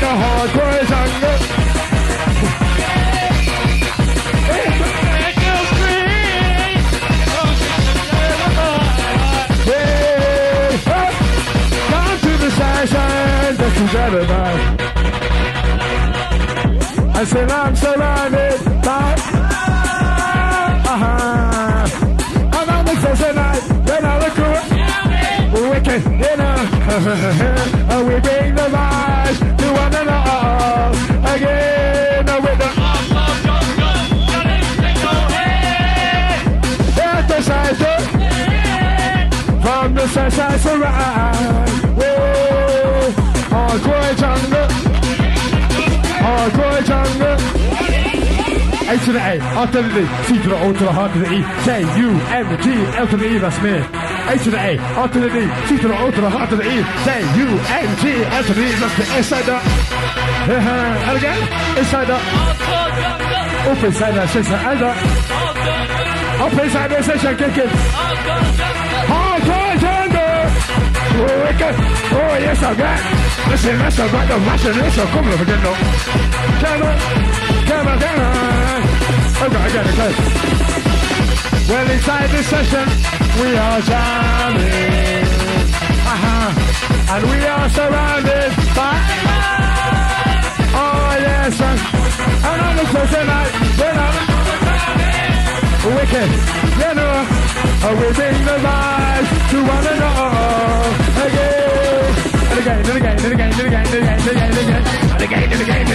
The 0.00 0.06
hardcore 0.06 0.84
jungle. 0.88 1.60
Together 13.80 14.24
now. 14.26 14.76
I 17.14 17.24
said 17.24 17.50
I'm 17.50 17.74
surrounded 17.74 18.58
by 18.84 19.14
uh-huh. 20.92 21.86
I'm 22.52 22.84
the 22.84 22.94
Thursday 22.96 23.32
night, 23.32 23.62
then 23.86 24.04
I 24.04 24.18
look 24.18 24.38
around. 24.38 24.70
Wicked, 25.70 26.02
you 26.04 26.36
know. 26.36 27.49
The 40.10 40.30
side 40.30 40.32
side 40.32 40.60
surround. 40.60 41.68
Whoa, 41.98 43.10
hardcore 43.50 44.14
jungle, 44.18 44.68
hardcore 46.24 46.82
jungle. 46.84 47.36
A 48.90 48.98
to 48.98 49.12
the 49.12 49.20
A, 49.20 49.38
after 49.38 49.82
the 49.82 49.88
D, 49.88 50.06
C 50.26 50.42
to 50.42 50.48
the 50.48 50.58
O 50.62 50.72
to 50.72 50.78
the 50.84 50.92
heart 50.92 51.12
to 51.12 51.18
the 51.20 51.30
E, 51.32 51.42
K, 51.62 51.80
U, 52.00 52.10
M, 52.10 52.62
G, 52.62 52.66
L 52.98 53.06
to 53.06 53.16
the 53.16 53.26
E, 53.26 53.38
that's 53.38 53.62
me. 53.62 53.70
A 53.70 54.36
to 54.42 54.50
the 54.50 54.58
A, 54.58 54.78
after 54.98 55.20
the 55.20 55.28
D, 55.28 55.48
C 55.68 55.78
to 55.80 55.88
the 55.88 55.96
O 55.96 56.10
to 56.10 56.20
the 56.20 56.30
heart 56.30 56.50
to 56.50 56.56
the 56.56 56.64
E, 56.64 56.82
K, 57.06 57.22
U, 57.38 57.46
M, 57.70 57.96
G, 58.02 58.24
L 58.24 58.42
to 58.42 58.52
the 58.52 58.62
E, 58.66 58.72
that's 58.80 58.96
the 58.98 59.16
inside. 59.16 59.48
Uh-huh. 59.48 61.06
And 61.06 61.16
again, 61.18 61.38
inside 61.78 62.06
the. 62.08 62.18
Up 63.70 63.84
inside 63.84 64.14
the 64.14 64.26
session, 64.26 64.54
and 64.54 64.80
the. 64.80 64.90
Up 66.42 66.64
inside 66.64 66.90
the 66.90 67.02
session, 67.02 67.36
kick 67.36 67.58
it. 67.58 67.70
Hardcore. 69.06 69.59
Oh, 71.12 71.26
wicked. 71.44 71.74
Oh, 72.14 72.34
yes, 72.38 72.62
I 72.62 72.74
got. 72.74 73.00
Listen, 73.50 73.78
that's 73.78 73.98
about 73.98 74.28
the 74.28 74.38
master. 74.38 74.72
Listen, 74.72 75.06
come 75.08 75.26
on, 75.26 75.40
again, 75.40 75.62
no. 75.62 75.72
Come 76.62 76.82
on, 76.86 76.96
come 77.66 77.86
on, 77.88 77.98
come 77.98 78.20
on. 78.20 78.80
Okay, 79.40 79.60
I 79.60 79.68
got 79.74 79.86
it, 79.86 79.94
okay. 79.94 80.12
Well, 81.70 81.90
inside 81.90 82.30
this 82.30 82.46
session, 82.46 82.86
we 83.40 83.48
are 83.56 83.80
jamming. 83.80 85.26
Uh-huh. 86.12 87.14
And 87.14 87.22
we 87.30 87.38
are 87.46 87.68
surrounded 87.70 88.50
by... 88.74 88.94
Oh, 90.78 91.10
yes, 91.26 91.60
and, 91.60 91.78
and 92.48 92.60
on 92.66 92.74
the 92.76 92.86
Thursday 92.92 93.24
night, 93.26 93.52
we're 93.78 93.94
not... 93.94 94.14
Wicked, 95.80 96.30
you 96.78 96.92
know, 96.94 97.26
uh, 97.82 97.94
we 97.98 98.06
bring 98.12 98.36
the 98.44 98.56
vibes 98.62 98.79
it 105.22 105.60
again, 105.60 105.86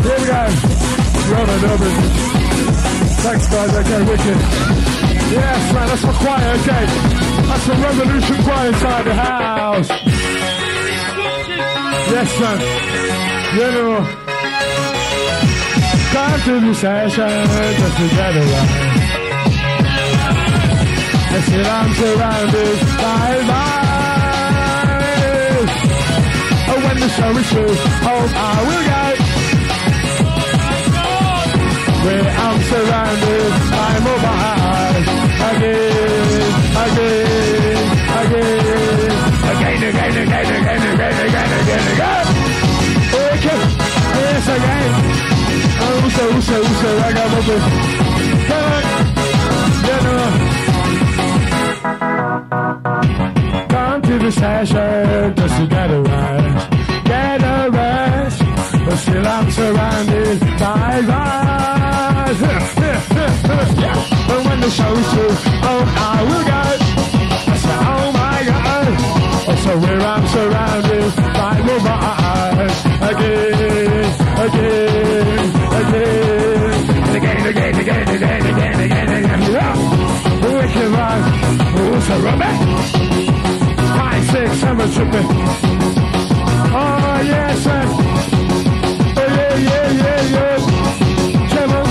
Here 0.00 0.18
we 0.18 0.26
go. 0.26 0.50
Thanks, 3.20 3.46
guys. 3.48 3.74
Okay, 3.76 4.02
wicked. 4.04 4.38
Yes, 5.30 5.72
man, 5.72 5.86
that's 5.88 6.02
the 6.02 6.12
choir, 6.12 6.50
okay. 6.58 6.84
That's 7.46 7.66
the 7.66 7.74
revolution 7.74 8.42
choir 8.42 8.68
inside 8.68 9.04
the 9.04 9.14
house. 9.14 9.88
Yes, 12.10 12.40
man. 12.40 12.58
General. 13.56 14.04
Come 16.12 16.40
to 16.40 16.66
the 16.66 16.74
session, 16.74 17.28
just 17.78 17.96
to 17.96 18.08
get. 18.08 18.89
I 21.32 21.40
said 21.42 21.64
I'm 21.64 21.90
surrounded 21.94 22.78
by 22.98 23.30
lies. 23.50 23.70
Oh, 26.70 26.78
when 26.84 26.96
the 26.98 27.08
show 27.08 27.30
is 27.38 27.46
through, 27.50 27.70
oh, 27.70 28.24
I 28.34 28.66
will 28.66 28.84
go. 28.90 29.04
Where 32.04 32.28
I'm 32.44 32.58
surrounded 32.70 33.52
by 33.70 33.92
mobiles. 34.06 35.06
Again, 35.50 36.50
again, 36.84 37.86
again. 38.20 38.60
Again, 39.50 39.80
again, 39.86 40.14
again, 40.18 40.50
again, 40.50 40.82
again, 40.90 41.14
again, 41.26 41.50
again, 41.60 41.84
again. 41.94 42.26
Okay, 43.14 43.60
yes, 44.18 44.46
again. 44.56 44.92
Oh, 45.82 46.02
so, 46.16 46.24
so, 46.40 46.56
so, 46.80 46.90
I 46.98 47.10
got 47.12 47.28
my 47.30 48.09
session 54.32 55.34
just 55.34 55.56
to 55.56 55.66
get 55.66 55.90
a 55.90 56.00
rest, 56.02 56.70
get 57.04 57.42
a 57.42 57.70
rest. 57.70 58.42
But 58.84 58.96
still 58.96 59.26
I'm 59.26 59.50
surrounded 59.50 60.40
by 60.58 61.00
lies. 61.00 62.40
but 64.28 64.40
when 64.46 64.60
the 64.60 64.70
show's 64.70 65.06
through, 65.12 65.36
oh, 65.70 65.82
I 65.96 66.22
will 66.28 66.44
go. 66.52 66.62
I 67.52 67.56
say, 67.64 67.78
oh 67.94 68.12
my 68.12 68.38
God. 68.50 68.86
Oh, 69.48 69.56
so 69.64 69.72
where 69.82 70.00
I'm 70.00 70.26
surrounded 70.28 71.14
by 71.38 71.58
lies. 71.88 72.76
Again, 73.10 73.54
again, 74.46 74.80
again. 75.80 76.20
Again, 77.16 77.46
again, 77.46 77.74
again, 77.80 78.08
again, 78.08 78.46
again, 78.46 78.80
again, 78.80 79.08
again. 79.24 79.40
Yeah. 79.52 79.74
Wicked 80.40 80.90
man, 80.92 81.20
who's 81.76 82.08
a 82.08 82.18
rubber? 82.20 82.69
Seven, 84.80 84.94
tripping. 84.94 85.28
Oh, 86.72 87.20
yes, 87.22 87.64
sir. 87.64 87.82
Oh, 87.84 89.28
yeah, 89.36 89.56
yeah, 89.68 89.88
yeah, 90.00 90.22
yeah. 90.34 90.56
Trevor, 91.52 91.84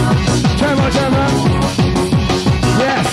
Trevor, 0.58 0.90
Trevor. 0.98 1.28
Yes. 2.82 3.08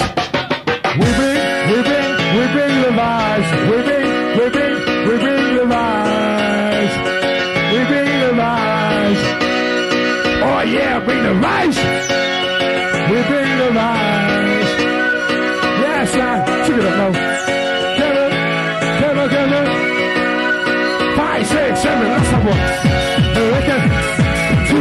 We 0.97 1.09
bring, 1.19 1.41
we 1.69 1.79
bring, 1.89 2.09
we 2.37 2.43
bring 2.55 2.75
the 2.87 2.93
vibes. 2.97 3.49
We 3.69 3.77
bring, 3.83 4.07
we 4.39 4.45
bring, 4.49 4.75
we 5.09 5.15
bring 5.19 5.45
the 5.57 5.65
vibes. 5.75 6.95
We 7.73 7.81
bring 7.85 8.13
the 8.25 8.33
vibes. 8.41 9.21
Oh, 10.43 10.61
yeah, 10.63 11.05
bring 11.05 11.23
the 11.23 11.35
vibes. 11.45 11.79
We 13.11 13.19
bring 13.29 13.51
the 13.59 13.71
vibes. 13.79 14.71
Yes, 15.83 16.15
man. 16.17 16.67
Check 16.67 16.79
it 16.79 16.85
up 16.85 17.13
now. 17.13 17.56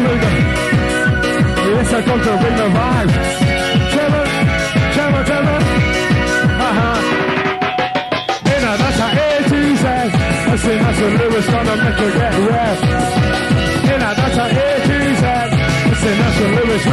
We 0.05 0.15
go. 0.21 0.29
Yes, 1.65 1.93
I 1.93 2.01
come 2.03 2.21
to 2.21 2.33
bring 2.41 2.55
the 2.61 2.67
vibe. 2.77 3.11
Kevin, 3.93 4.27
Kevin, 4.95 5.23
Kevin. 5.25 5.61
Uh-huh. 6.67 6.97
You 8.49 8.57
know, 8.63 8.75
that's 8.81 8.99
how 9.01 9.11
A 9.11 9.29
to 9.49 9.59
Z. 9.75 9.85
I 9.85 10.07
that's 10.45 10.99
a 10.99 11.07
lyrics 11.19 11.49
gonna 11.49 11.75
make 11.83 11.99
you 11.99 12.09
get 12.19 12.33
red. 12.49 12.77
You 13.89 13.97
know, 14.01 14.13
that's 14.19 14.37
how 14.37 14.47
A 14.47 14.67
to 14.87 14.97
Z. 15.15 15.25
I 15.25 16.09
that's 16.19 16.39
a 16.39 16.47
lyrics, 16.55 16.85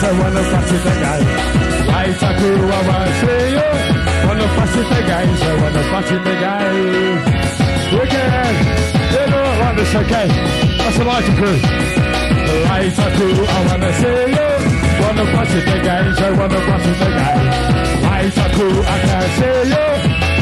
so 0.00 0.08
wanna 0.14 0.42
fuss 0.50 0.70
it 0.70 0.86
again. 0.94 1.22
Right, 1.90 2.22
I 2.22 2.32
do, 2.38 2.50
I 2.70 2.80
wanna 2.88 3.12
see 3.20 3.44
you. 3.56 3.68
Wanna 4.26 4.48
fuss 4.54 4.74
it 4.78 4.90
again, 5.00 5.28
so 5.42 5.50
wanna 5.62 5.82
fuss 5.90 6.10
it 6.16 6.26
again. 6.34 6.74
Wicked. 7.98 8.54
You 9.14 9.24
know, 9.30 9.46
right, 9.60 9.78
it's 9.82 9.94
okay. 10.00 10.26
That's 10.78 10.98
crew. 11.38 11.58
Right, 12.70 12.94
I 12.94 13.08
do, 13.18 13.26
I 13.42 13.58
wanna 13.66 13.90
see 14.00 14.22
you. 14.38 14.50
Wanna 15.02 15.24
fuss 15.34 15.52
it 15.58 15.68
again, 15.78 16.06
so 16.14 16.26
wanna 16.38 16.60
fuss 16.68 16.86
it 16.92 17.00
again. 17.08 17.42
Right, 18.06 18.38
I 18.38 18.48
do, 18.54 18.66
I 18.94 18.98
can't 19.08 19.30
see 19.38 19.60
you. 19.72 19.86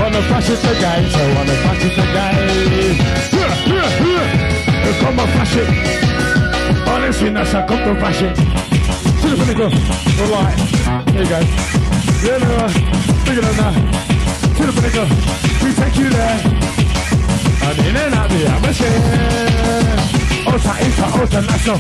Wanna 0.01 0.23
fuss 0.29 0.49
it 0.53 0.65
again, 0.75 1.03
so 1.15 1.23
wanna 1.37 1.57
fuss 1.65 1.83
it 1.89 1.97
again. 2.05 2.37
Come 5.01 5.21
on, 5.21 5.29
fuss 5.29 5.57
it. 5.57 5.69
Honestly, 6.89 7.31
that's 7.31 7.53
how 7.53 7.67
come 7.67 7.79
to 7.79 8.01
fuss 8.01 8.23
it. 8.23 8.66
To 9.27 9.35
the. 9.35 9.43
All 9.43 10.31
right. 10.31 10.57
There 11.07 11.23
you 11.23 11.29
go. 11.29 11.41
Yeah, 12.23 12.39
no, 12.39 12.71
bigger 13.27 13.43
than 13.43 13.57
that. 13.59 13.75
To 14.57 14.63
the 14.67 14.73
pinnacle. 14.73 15.09
We 15.67 15.75
take 15.75 15.97
you 15.97 16.09
there. 16.11 16.39
And 17.67 17.79
in 17.87 17.97
and 17.97 18.15
out 18.15 18.31
the 18.31 18.47
atmosphere. 18.47 19.03
Ultra, 20.47 20.73
ultra, 21.21 21.43
national. 21.43 21.79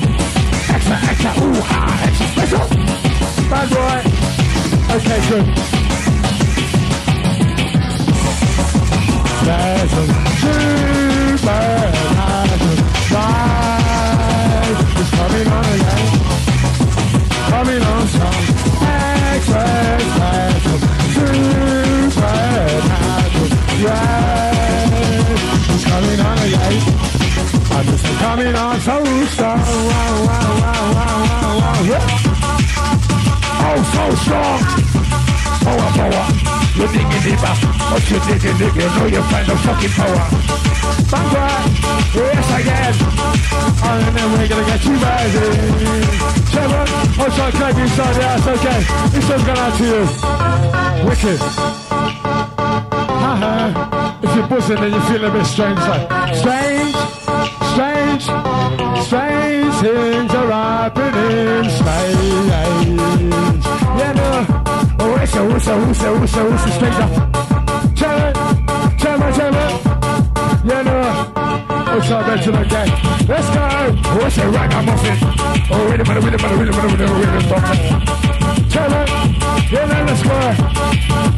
Extra, 0.74 0.96
extra, 1.06 1.30
ooh, 1.38 1.62
ah, 1.70 2.06
extra 2.08 2.26
special. 2.34 2.66
Bad 3.48 3.68
boy. 3.70 4.02
Okay, 4.96 5.20
good. 5.30 5.46
There's 9.46 9.92
a 9.92 11.05
It's 23.78 23.84
coming 25.84 26.20
on 26.20 26.38
again. 26.38 26.80
I'm 27.70 27.84
just 27.84 28.04
coming 28.24 28.54
on 28.56 28.80
so 28.80 29.04
strong. 29.26 29.60
Yeah. 31.84 32.00
Oh, 33.60 33.76
so 33.92 34.04
strong. 34.24 34.60
Power, 35.60 35.90
power. 35.92 36.24
You're 36.74 36.88
you 38.10 38.18
digging, 38.20 38.56
nigga? 38.56 38.80
You 38.80 38.88
know 38.96 39.06
you 39.12 39.22
find 39.28 39.46
power. 39.92 40.24
Yes. 42.64 42.96
And 43.84 44.16
then 44.16 44.26
we're 44.32 44.48
gonna 44.48 44.64
get. 44.64 44.80
Trevor, 46.50 46.84
I'll. 47.18 48.16
Yeah, 48.16 48.40
okay. 48.48 48.80
This 49.12 49.28
one's 49.28 49.44
out 49.58 49.76
to 49.76 49.84
you. 49.84 50.02
Wicked. 51.06 51.85
You're 54.36 54.46
buzzing 54.48 54.76
and 54.76 54.92
you 54.92 55.00
feel 55.00 55.24
a 55.24 55.30
bit 55.30 55.46
strange, 55.46 55.78
like 55.78 56.36
strange, 56.36 56.94
strange, 57.72 58.24
strange 59.06 59.74
things 59.80 60.34
are 60.34 60.52
happening. 60.52 61.70
Strange. 61.70 63.00
Yeah, 63.96 64.12
no. 64.12 64.46
Oh, 65.00 65.16
it's 65.22 65.34
a 65.34 65.42
whistle, 65.42 65.78
whistle, 65.86 66.20
whistle, 66.20 66.20
whistle, 66.20 66.50
whistle, 66.50 66.72
stranger. 66.72 67.08
Trevor, 67.96 68.32
Trevor, 68.98 69.32
Trevor. 69.32 69.68
Yeah, 70.66 70.82
no. 70.82 70.98
What's 71.96 72.10
up, 72.10 72.26
there 72.26 72.36
to 72.36 72.52
the 72.52 72.64
gang? 72.64 72.90
Let's 73.26 73.48
go. 73.48 73.62
Oh, 73.64 74.18
What's 74.20 74.36
it, 74.36 74.44
ragamuffin? 74.44 75.16
Oh, 75.70 75.88
wait 75.88 76.00
a 76.00 76.04
minute, 76.04 76.22
wait 76.22 76.34
a 76.34 76.36
minute, 76.36 76.58
wait 76.58 76.68
a 76.68 76.72
minute, 76.72 76.74
wait 76.76 76.84
a 76.84 76.96
minute, 76.98 77.10
wait 77.10 77.28
a 77.28 77.60
minute. 77.72 78.70
Trevor, 78.70 79.04
yeah, 79.72 79.86
no, 79.86 80.04
let's 80.04 80.22
go. 80.22 81.35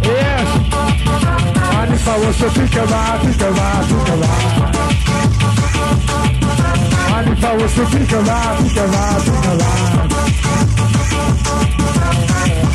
Yes. 1.89 1.89
And 1.89 1.95
if 1.95 2.09
I 2.09 2.19
was 2.27 2.37
to 2.39 2.51
think 2.51 2.75
about, 2.75 3.23
think 3.23 3.41
about, 3.41 3.87
think 3.87 4.09
about. 4.09 4.75
And 7.15 7.29
if 7.31 7.45
I 7.45 7.57
was 7.57 7.75
to 7.75 7.87
think 7.87 8.13
about, 8.13 8.59
think 8.59 8.77
about, 8.77 9.23
think 9.23 9.45
about. 9.45 10.13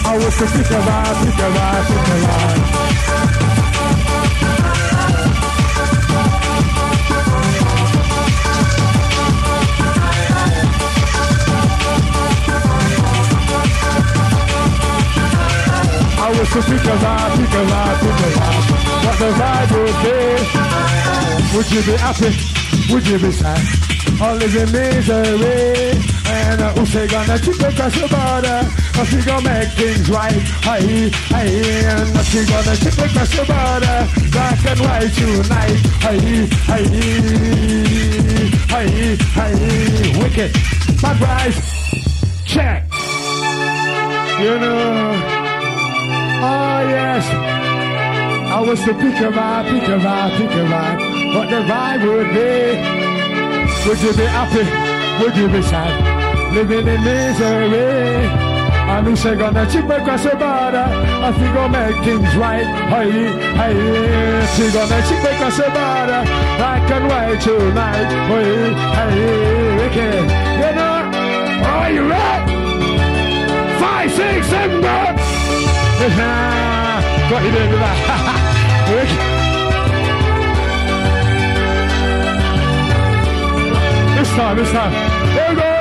I 0.06 0.18
was 0.18 0.38
to 0.38 0.48
think 0.48 0.70
about, 0.70 1.16
think 1.18 1.40
about, 1.40 1.88
think 1.88 2.08
about. 2.24 2.74
I 16.16 16.30
was 16.40 16.50
to 16.50 16.62
what 19.06 19.18
the 19.20 19.30
vibe 19.40 19.72
would 19.76 19.98
be. 20.04 20.18
Would 21.56 21.70
you 21.72 21.82
be 21.84 21.96
happy? 21.98 22.32
Would 22.92 23.06
you 23.08 23.20
be 23.20 23.32
sad? 23.32 23.62
All 24.22 24.36
live 24.36 24.56
in 24.56 24.72
misery. 24.72 25.94
And 26.26 26.62
uh, 26.62 26.74
who's 26.74 26.94
they 26.94 27.08
gonna 27.08 27.38
keep 27.40 27.60
across 27.60 27.94
the 27.94 28.08
border? 28.08 28.60
Nothing 28.96 29.22
gonna 29.26 29.50
make 29.50 29.70
things 29.70 30.10
right. 30.10 30.42
Hey, 30.64 31.10
hey, 31.10 31.86
and 31.86 32.14
nothing 32.14 32.46
gonna 32.48 32.76
keep 32.78 32.98
across 32.98 33.32
the 33.36 33.44
border. 33.46 34.08
Black 34.32 34.66
and 34.66 34.80
white 34.80 35.14
tonight. 35.14 35.80
Hey, 36.04 36.20
hey, 36.70 36.86
hey, 38.74 39.16
hey, 39.38 39.54
wicked. 40.20 40.52
Bad 41.02 41.22
rise. 41.22 41.58
Check. 42.46 42.84
You 44.40 44.60
know. 44.60 45.44
Oh 46.46 46.80
yes. 46.90 47.73
I 48.54 48.62
was 48.62 48.80
to 48.82 48.94
pick 48.94 49.18
a 49.18 49.32
vibe, 49.34 49.66
pick 49.72 49.90
a 49.90 49.98
vibe, 49.98 50.38
pick 50.38 50.52
a 50.52 50.64
vibe. 50.70 51.00
What 51.34 51.50
the 51.50 51.62
vibe 51.66 52.06
would 52.06 52.30
be. 52.38 52.78
Would 53.90 54.00
you 54.00 54.14
be 54.14 54.26
happy? 54.30 54.62
Would 55.24 55.36
you 55.36 55.48
be 55.50 55.64
sad? 55.64 56.54
Living 56.54 56.88
in 56.88 57.02
misery. 57.04 58.30
And 58.94 59.08
who's 59.08 59.24
gonna 59.24 59.66
chip 59.72 59.90
across 59.90 60.22
the 60.22 60.38
border? 60.38 60.86
I 60.86 61.34
think 61.34 61.58
I'll 61.58 61.68
make 61.68 61.98
things 62.06 62.36
right. 62.36 62.70
Hey, 62.94 63.10
hey, 63.58 64.46
she 64.54 64.70
gonna 64.70 65.02
chip 65.02 65.26
across 65.34 65.58
the 65.58 65.74
border. 65.74 66.22
Black 66.62 66.92
and 66.94 67.08
white 67.10 67.42
tonight. 67.42 68.06
Hey, 68.30 68.70
hey, 68.98 69.88
okay. 69.90 70.18
You 70.62 70.72
know, 70.78 71.10
are 71.74 71.90
you 71.90 72.04
ready? 72.08 72.54
Five, 73.82 74.12
six, 74.14 74.46
seven, 74.46 74.80
go! 74.80 75.14
What 77.32 77.44
you 77.44 77.52
doing 77.52 78.23
This 78.94 79.10
time, 84.38 84.56
this 84.56 84.72
time. 84.72 84.94
Here 85.34 85.50
we 85.50 85.56
go. 85.56 85.72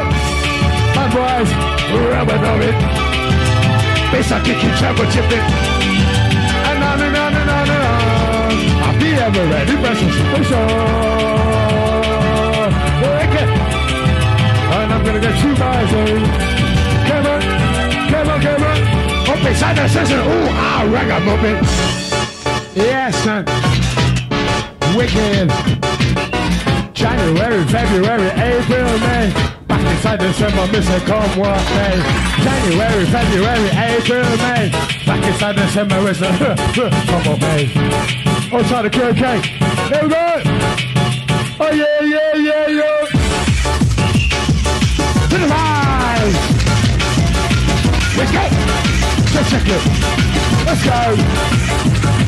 Bad 0.97 1.11
boys. 1.13 1.51
Dub 2.41 2.61
it. 2.61 2.77
Bass 4.13 4.33
I 4.33 4.41
kick 4.41 4.63
you, 4.65 4.71
treble 4.81 5.05
chip 5.13 5.29
it. 5.29 5.45
And 6.69 6.83
on 6.89 7.01
and 7.05 7.17
on 7.17 7.35
and 7.37 7.51
on 7.51 7.69
and 7.69 7.85
on. 7.85 8.53
I'll 8.81 8.97
be 8.99 9.13
ever 9.13 9.45
ready, 9.45 9.75
special 9.77 10.09
special. 10.09 10.65
Okay. 13.29 13.47
And 14.73 14.89
I'm 14.93 15.05
gonna 15.05 15.21
get 15.21 15.35
guys 15.59 15.93
in. 15.93 16.23
Come 17.09 17.27
on, 17.29 17.41
come 18.09 18.29
on, 18.31 18.41
come 18.41 18.63
on. 18.63 19.89
Session. 19.89 20.19
Ooh, 20.19 20.49
ah. 20.49 21.92
Yes, 22.75 23.15
son. 23.23 23.45
Wicked. 24.97 25.51
January, 26.95 27.65
February, 27.67 28.29
April, 28.29 28.99
May. 29.01 29.33
Back 29.67 29.85
inside 29.93 30.21
December, 30.21 30.67
Mr. 30.69 30.99
Come 31.05 31.39
what 31.39 31.63
May. 31.77 32.01
January, 32.43 33.05
February, 33.07 33.69
April, 33.77 34.25
May. 34.39 34.71
Back 35.05 35.23
inside 35.27 35.57
December, 35.57 35.97
Mr. 35.97 36.57
Come 36.75 37.25
what 37.27 37.41
May. 37.41 37.71
Oh, 38.55 38.63
try 38.63 38.83
the 38.83 38.91
cake. 38.91 39.17
Here 39.17 40.03
we 40.03 40.09
go. 40.09 40.41
Oh, 41.61 41.71
yeah, 41.73 42.01
yeah, 42.01 42.35
yeah, 42.37 42.69
yeah. 42.69 43.07
To 45.29 45.37
the 45.39 45.47
rise. 45.47 46.37
Let's 48.17 48.33
go. 48.33 48.45
Let's 49.35 49.51
check 49.51 49.69
it. 49.69 49.83
Let's 50.65 50.83
go. 50.85 52.22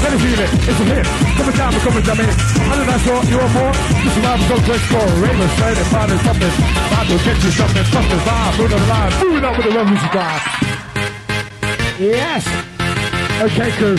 Let 0.00 0.10
me 0.12 0.18
feel 0.24 0.40
it. 0.40 0.50
It's 0.64 0.80
a 0.80 0.86
hit. 0.88 1.06
Coming 1.36 1.56
down, 1.56 1.70
we're 1.76 1.84
coming 1.84 2.04
down 2.04 2.18
in. 2.20 2.30
Under 2.72 2.86
that 2.88 3.00
short, 3.04 3.24
you're 3.28 3.44
a 3.44 3.50
four. 3.52 3.72
Just 4.00 4.16
a 4.16 4.20
rhyme, 4.24 4.40
go 4.48 4.56
to 4.56 4.72
explore. 4.72 5.08
Raven, 5.20 5.48
straight 5.56 5.76
and 5.76 5.90
find 5.92 6.10
something. 6.24 6.52
Vibe 6.88 7.08
will 7.12 7.24
get 7.24 7.36
you 7.44 7.52
something. 7.52 7.84
Something 7.92 8.20
vibe. 8.24 8.54
On 8.60 8.70
the 8.70 8.80
line. 8.88 9.12
Move 9.20 9.36
it 9.36 9.44
ah, 9.44 9.50
up 9.50 9.56
with 9.60 9.66
the 9.68 9.74
revolution 9.76 10.10
drive. 10.10 10.40
Ah. 10.40 10.70
Yes. 12.00 12.42
Okay, 13.44 13.70
crew. 13.76 13.96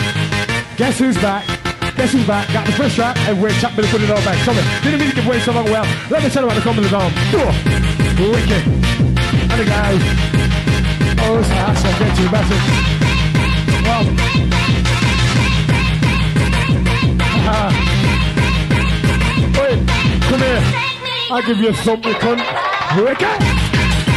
Guess 0.76 0.98
who's 0.98 1.18
back? 1.22 1.46
Guess 1.94 2.12
who's 2.12 2.26
back? 2.26 2.50
Got 2.52 2.66
the 2.66 2.72
first 2.72 2.96
track 2.96 3.16
and 3.30 3.40
we're 3.40 3.54
chopping 3.62 3.84
and 3.84 3.92
putting 3.94 4.08
it 4.08 4.12
all 4.12 4.24
back. 4.26 4.38
Come 4.42 4.58
on. 4.58 4.64
Didn't 4.82 4.98
mean 4.98 5.10
to 5.10 5.14
give 5.14 5.26
away 5.26 5.38
so 5.38 5.52
long. 5.52 5.66
Well, 5.66 5.86
let 6.10 6.22
me 6.22 6.30
tell 6.30 6.42
you 6.42 6.50
about 6.50 6.58
the 6.58 6.82
the 6.82 6.94
arm. 6.98 7.14
Wicked. 8.18 8.62
And 9.50 9.58
the 9.58 9.66
guys. 9.70 10.02
Oh, 11.22 11.38
it's. 11.38 11.50
I'll 11.50 11.98
get 11.98 12.18
you 12.18 12.26
massive. 12.26 12.58
Well, 13.86 14.61
here. 20.42 20.62
I'll 21.30 21.42
give 21.42 21.58
you 21.58 21.70
a 21.70 21.74
something, 21.74 22.14
cunt. 22.22 22.42
Wicked. 22.98 23.40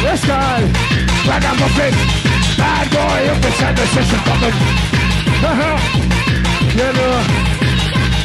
This 0.03 0.21
guy. 0.25 0.61
Ragamuffin. 1.27 1.93
Bad 2.57 2.85
boy 2.91 3.21
up 3.31 3.45
inside 3.45 3.75
the 3.77 3.85
session 3.93 4.19
coming. 4.25 4.55
you 6.79 6.89
know. 6.97 7.13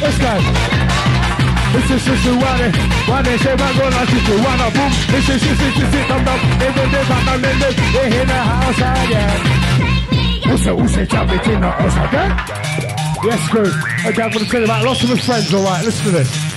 This 0.01 0.17
guy. 0.17 0.39
This 1.71 1.87
is 1.91 2.03
just 2.03 2.27
a 2.27 2.33
one. 2.35 2.71
One 3.07 3.23
day 3.23 3.37
say 3.37 3.55
man 3.55 3.71
go 3.77 3.87
like 3.87 4.09
this 4.09 4.25
to 4.27 4.35
one 4.43 4.59
up 4.59 4.73
boom. 4.73 4.91
This 5.07 5.29
is 5.29 5.41
just 5.41 5.59
this 5.61 5.77
is 5.77 5.93
it 5.95 6.07
dum 6.09 6.25
dum. 6.25 6.39
They 6.59 6.71
go 6.75 6.83
they 6.91 7.03
back 7.07 7.23
down 7.25 7.41
they 7.41 7.53
they 7.95 8.21
in 8.21 8.27
the 8.27 8.33
house 8.33 8.77
again. 8.77 9.39
The 10.43 10.75
who's 10.75 10.95
the 10.95 11.05
champion 11.05 11.39
in 11.49 11.61
the 11.61 11.71
house 11.71 11.95
again? 11.95 12.31
Yes, 13.23 13.49
crew. 13.49 13.71
Okay, 14.05 14.21
I'm 14.21 14.31
to 14.31 14.45
tell 14.45 14.59
you 14.59 14.65
about 14.65 14.83
lots 14.83 15.03
of 15.03 15.09
my 15.09 15.17
friends, 15.17 15.53
alright? 15.53 15.85
Listen 15.85 16.05
to 16.05 16.11
this. 16.11 16.50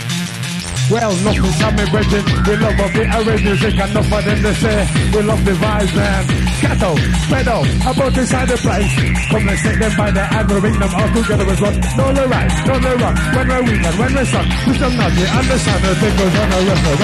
Well, 0.90 1.16
nothing's 1.24 1.56
coming, 1.56 1.88
brethren. 1.88 2.24
We 2.44 2.56
love 2.56 2.78
a 2.78 2.88
bit 2.92 3.08
of 3.08 3.26
red 3.26 3.42
music 3.42 3.74
and 3.80 3.94
nothing 3.94 4.24
them 4.24 4.42
to 4.42 4.54
say. 4.54 4.86
We 5.14 5.22
love 5.22 5.44
the 5.44 5.52
vibes, 5.52 5.94
man. 5.96 6.24
Scatto, 6.60 6.94
pedo, 7.32 7.64
about 7.88 8.16
inside 8.18 8.48
the 8.48 8.56
place. 8.58 8.92
Come 9.30 9.46
let's 9.46 9.62
take 9.62 9.78
them 9.78 9.96
by 9.96 10.10
the 10.10 10.24
hand, 10.24 10.50
we 10.50 10.60
ring 10.60 10.78
them 10.78 10.94
all 10.94 11.08
together 11.08 11.46
as 11.48 11.60
one. 11.60 11.80
No, 11.96 12.12
the 12.12 12.28
right, 12.28 12.52
no, 12.66 12.78
the 12.78 12.96
wrong. 13.00 13.16
When 13.32 13.48
we're 13.48 13.62
weak 13.64 13.84
and 13.84 13.98
when 13.98 14.14
we're 14.14 14.24
strong. 14.24 14.48
Push 14.64 14.78
them 14.78 14.96
not, 14.96 15.12
you 15.16 15.24
understand 15.24 15.80
the 15.84 15.94
thing 15.96 16.16
goes 16.20 16.36
on 16.36 16.48
the 16.52 16.58
of 16.68 16.80
the 16.84 16.94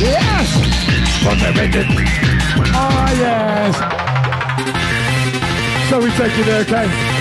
Yes! 0.00 0.48
From 1.22 1.38
the 1.42 1.50
brethren. 1.52 1.86
Oh, 2.70 3.10
yes. 3.18 3.74
So 5.90 5.98
we 5.98 6.10
take 6.10 6.38
it 6.38 6.46
there, 6.46 6.62
okay? 6.62 7.20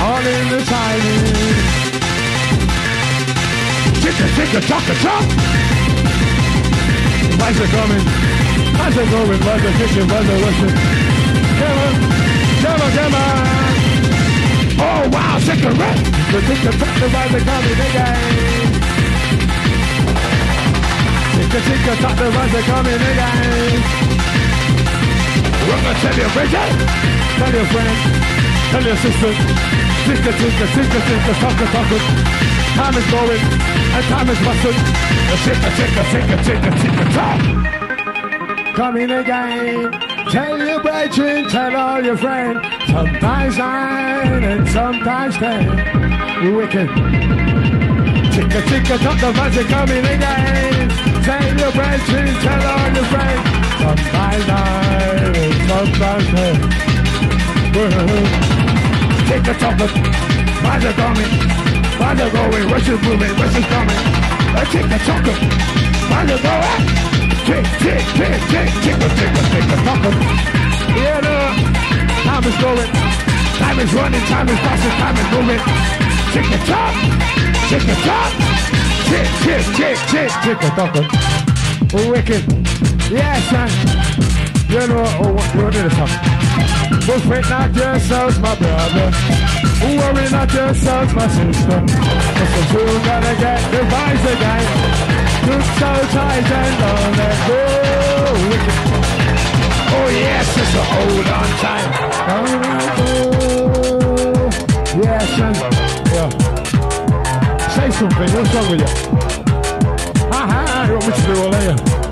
all 0.00 0.26
in 0.26 0.48
the 0.50 0.64
timing. 0.64 1.87
Tick 4.08 4.24
a 4.24 4.28
tick 4.40 4.54
a 4.56 4.60
tock 4.64 4.88
a 4.88 4.94
tock. 5.04 5.20
Why's 7.36 7.60
coming? 7.60 8.00
How's 8.80 8.96
it 8.96 9.04
going? 9.12 9.40
Why's 9.44 9.64
it 9.68 9.74
kicking? 9.76 10.08
Why's 10.08 10.24
it 10.24 10.38
rushing? 10.48 10.72
Come 11.60 11.76
on, 11.76 11.92
come 12.64 12.80
on, 12.80 12.90
come 12.96 13.14
on. 13.20 13.44
Oh 14.80 15.02
wow, 15.12 15.36
cigarette. 15.44 16.00
The 16.32 16.40
tick 16.40 16.64
a 16.64 16.72
tock, 16.80 16.94
the 16.96 17.06
why's 17.12 17.34
it 17.36 17.44
coming 17.44 17.80
again? 17.84 18.72
Tick 21.36 21.52
a 21.52 21.60
tick 21.68 21.84
a 21.84 21.94
tock, 22.00 22.16
the 22.16 22.32
why's 22.32 22.54
it 22.56 22.64
coming 22.64 23.02
again? 23.12 23.76
We're 25.68 25.82
gonna 25.84 26.00
tell 26.00 26.16
you, 26.16 26.28
Bridget. 26.32 26.72
Tell 27.36 27.52
your 27.52 27.68
friend. 27.76 27.98
Tell 28.72 28.84
your 28.88 28.96
sister. 29.04 29.32
Tinker, 30.08 30.32
tinker, 30.32 30.68
tinker, 30.72 31.02
tinker, 31.04 31.34
sucker, 31.44 31.68
sucker. 31.76 32.47
Time 32.74 32.94
is 32.94 33.06
going, 33.10 33.40
and 33.40 34.04
time 34.06 34.28
is 34.28 34.38
busting. 34.44 34.78
Tinker, 35.44 35.70
tinker, 35.78 36.04
tinker, 36.12 36.38
tinker, 36.44 36.72
tinker, 36.82 37.08
talk. 37.12 37.40
Coming 38.74 39.10
again. 39.10 39.92
Tell 40.30 40.58
your 40.58 40.82
brethren, 40.82 41.48
tell 41.48 41.76
all 41.76 42.04
your 42.04 42.16
friends. 42.16 42.60
Sometimes 42.90 43.58
nine 43.58 44.44
and 44.44 44.68
sometimes 44.68 45.36
ten. 45.36 46.44
We 46.44 46.52
Wicked. 46.52 46.88
Tinker, 48.34 48.62
tinker, 48.68 48.98
talk, 48.98 49.20
the 49.20 49.32
magic 49.32 49.66
coming 49.68 50.04
again. 50.04 50.88
Tell 51.24 51.58
your 51.58 51.72
brethren, 51.72 52.34
tell 52.44 52.62
all 52.72 52.92
your 52.92 53.04
friends. 53.04 53.44
Sometimes 53.78 54.46
nine 54.48 55.36
and 55.36 55.68
sometimes 55.68 56.26
ten 56.26 56.88
take 59.28 59.44
the 59.44 59.52
chocolate. 59.54 59.90
Why's 60.62 60.84
coming? 60.94 61.77
Why's 61.98 62.20
it 62.20 62.32
going? 62.32 62.64
Rush 62.70 62.88
is 62.88 63.00
moving, 63.02 63.32
rush 63.36 63.56
is 63.58 63.66
coming. 63.66 64.00
I 64.54 64.62
take 64.70 64.88
the 64.88 64.98
chocolate. 65.02 65.42
Why's 66.08 66.30
it 66.30 66.42
going? 66.46 67.08
Tick, 67.44 67.64
tick, 67.82 68.02
tick, 68.14 68.38
tick, 68.48 68.68
tick, 68.82 68.98
tick, 68.98 69.18
tick, 69.18 69.34
tick 69.50 69.66
the. 69.68 70.10
Yeah, 70.94 71.20
no. 71.26 71.36
Time 72.22 72.44
is 72.44 72.56
going. 72.62 72.90
Time 73.58 73.78
is 73.80 73.92
running, 73.94 74.20
time 74.30 74.48
is 74.48 74.58
passing, 74.62 74.94
time 75.02 75.16
is 75.18 75.28
moving. 75.34 75.62
Tick 76.32 76.46
the 76.54 76.60
top. 76.70 76.94
Tick 77.68 77.82
the 77.82 77.96
top. 78.06 78.30
Tick, 79.08 79.28
tick, 79.42 79.64
tick, 79.74 79.98
tick, 80.08 80.30
tick 80.42 80.58
the 80.60 80.70
chocolate. 80.76 81.08
Wicked. 82.10 82.44
Yes, 83.10 83.52
man. 83.52 84.47
You 84.68 84.86
know, 84.86 85.00
oh, 85.00 85.32
you 85.54 85.62
know 85.62 85.70
this 85.70 85.96
song. 85.96 86.12
But 87.06 87.20
fret 87.24 87.48
not 87.48 87.74
yourselves, 87.74 88.38
my 88.38 88.54
brother. 88.54 89.10
Worry 89.80 90.28
not 90.30 90.52
yourselves, 90.52 91.14
my 91.14 91.26
sister. 91.26 91.80
Cause 91.80 92.68
soon 92.68 93.02
gonna 93.02 93.34
get 93.40 93.60
the 93.72 93.80
vibes 93.88 94.24
again. 94.28 94.64
Look 95.48 95.64
so 95.80 95.90
tight 96.12 96.52
and 96.52 96.74
don't 96.80 97.16
let 97.16 97.38
go. 97.48 97.60
Oh 99.96 100.08
yes, 100.12 100.48
it's 100.58 100.74
a 100.74 100.84
hold 100.84 101.28
on 101.32 101.48
time. 101.64 101.88
Oh, 102.28 102.44
yes, 105.02 105.28
man. 105.38 105.54
Yeah. 106.12 106.28
Say 107.70 107.88
something. 107.90 108.30
What's 108.36 108.52
wrong 108.54 108.68
with 108.70 108.80
you? 108.80 108.88
Ha 110.30 110.40
ha. 110.46 110.84
You 110.88 110.92
want 110.92 111.06
me 111.06 111.12
to 111.14 111.20
do 111.22 111.32
all 111.40 111.50
that? 111.52 112.07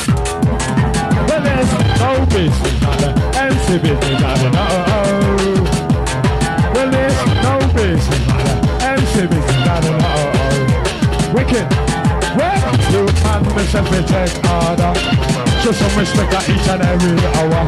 Well, 1.56 1.64
there's 1.64 1.96
no 2.00 2.12
business, 2.36 2.76
a 2.84 3.08
empty 3.40 3.76
business, 3.80 4.20
don't 4.20 4.52
know. 4.52 4.76
Well, 6.74 6.90
there's 6.90 7.16
no 7.40 7.54
business, 7.72 8.28
a 8.28 8.84
empty 8.84 9.24
business, 9.24 9.64
don't 9.64 9.96
know. 9.96 11.32
Wicked. 11.32 11.66
Well, 12.36 12.60
you 12.92 13.08
and 13.08 13.46
myself 13.56 13.88
will 13.88 14.04
take 14.04 14.36
order. 14.44 14.92
Show 15.64 15.72
some 15.72 15.96
respect 15.96 16.34
at 16.36 16.44
each 16.44 16.68
and 16.68 16.82
every 16.82 17.16
hour. 17.40 17.64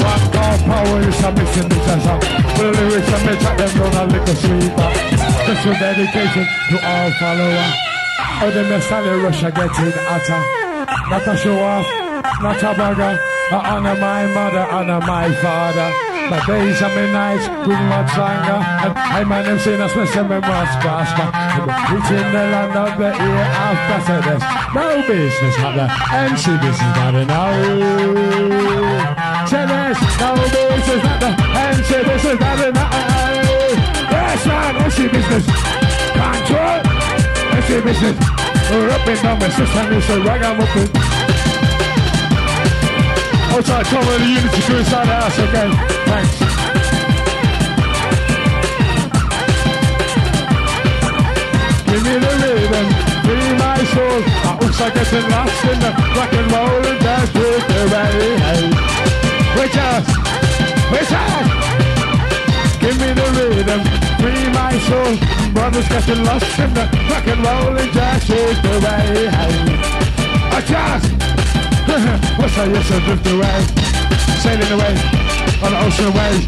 One 0.00 0.24
God 0.32 0.58
power 0.64 1.00
is 1.04 1.20
a 1.20 1.30
missing 1.32 1.68
the 1.68 1.76
treasure. 1.84 2.18
The 2.56 2.72
lyrics 2.72 3.12
and 3.12 3.20
me 3.20 3.36
track 3.36 3.56
them 3.58 3.72
down 3.76 3.96
a 4.00 4.12
little 4.16 4.34
sweeter. 4.34 4.90
Special 5.44 5.74
dedication 5.76 6.44
to 6.70 6.76
all 6.88 7.10
followers. 7.20 7.74
Oh, 8.40 8.50
the 8.50 8.62
mess 8.64 8.90
and 8.90 9.04
the 9.04 9.18
rush 9.18 9.42
are 9.44 9.50
getting 9.50 9.92
hotter. 10.08 10.40
Not 11.10 11.28
a 11.28 11.36
show 11.36 11.58
off, 11.60 11.86
not 12.42 12.62
a 12.62 12.74
bagger. 12.76 13.18
I 13.48 13.78
honor 13.78 13.94
my 13.94 14.26
mother, 14.26 14.66
honor 14.70 15.00
my 15.00 15.32
father. 15.38 15.88
My 16.30 16.44
days 16.44 16.82
and 16.82 16.94
my 16.94 17.06
nights 17.12 17.46
bring 17.62 17.84
much 17.86 18.10
anger. 18.18 18.58
And 18.82 18.92
I 18.98 19.22
man 19.22 19.44
them 19.44 19.58
saying 19.60 19.78
that's 19.78 19.94
my 19.94 20.04
seven 20.06 20.40
months 20.40 20.74
prosper. 20.82 21.30
Reaching 21.94 22.30
the 22.34 22.42
land 22.50 22.74
of 22.74 22.98
the 22.98 23.14
after 23.14 23.98
so 24.02 24.18
there's 24.26 24.42
no 24.74 25.06
business 25.06 25.56
not 25.62 25.74
the 25.78 25.86
MC 26.26 26.58
business 26.58 26.98
enough. 27.22 27.54
Say 29.46 29.62
there's 29.70 30.00
no 30.18 30.34
business 30.50 31.02
not 31.06 31.18
the 31.22 31.30
MC 31.70 31.94
business 32.02 32.38
enough. 32.66 32.90
Yes 34.10 34.46
man, 34.46 34.76
MC 34.82 35.06
business. 35.06 35.46
Control. 36.18 36.82
MC 37.54 37.70
business. 37.86 38.16
We're 38.70 38.90
up 38.90 39.06
down 39.06 39.38
my 39.38 39.48
system 39.48 39.92
is 39.94 40.10
a 40.10 40.20
ragamuffin. 40.26 41.15
I'll 43.56 43.62
try 43.62 43.82
to 43.82 43.88
cover 43.88 44.18
the 44.18 44.26
unity 44.26 44.60
crew 44.68 44.76
inside 44.76 45.08
the 45.08 45.16
house 45.16 45.38
again. 45.38 45.72
Thanks. 46.12 46.36
Give 51.88 52.02
me 52.04 52.14
the 52.20 52.32
rhythm, 52.36 52.86
free 53.24 53.48
my 53.56 53.80
soul. 53.96 54.18
I 54.44 54.60
also 54.60 54.86
getting 54.92 55.28
lost 55.32 55.64
in 55.72 55.78
the 55.80 55.88
rock 56.12 56.32
and 56.36 56.52
roll 56.52 56.84
and 56.84 57.00
dance 57.00 57.32
with 57.32 57.64
the. 57.64 57.80
Hey. 58.44 58.68
Wait 59.56 59.76
up, 59.88 60.04
wait 60.92 61.12
up. 61.16 61.44
Give 62.76 62.96
me 63.00 63.08
the 63.16 63.26
rhythm, 63.40 63.80
free 64.20 64.52
my 64.52 64.76
soul. 64.84 65.16
Brothers 65.54 65.88
getting 65.88 66.22
lost 66.24 66.58
in 66.58 66.74
the 66.74 66.84
rock 67.08 67.26
and 67.26 67.40
roll 67.40 67.78
and 67.78 67.92
dance 67.94 68.28
with 68.28 68.60
the. 68.60 68.80
Hey. 68.84 69.56
I 70.52 70.60
just 70.60 71.35
What's 71.96 72.54
that? 72.56 72.68
Yes, 72.68 72.92
I 72.92 73.00
drift 73.08 73.24
away, 73.32 73.56
sailing 74.44 74.68
away 74.68 74.92
on 75.64 75.72
the 75.72 75.80
ocean 75.80 76.12
wave. 76.12 76.44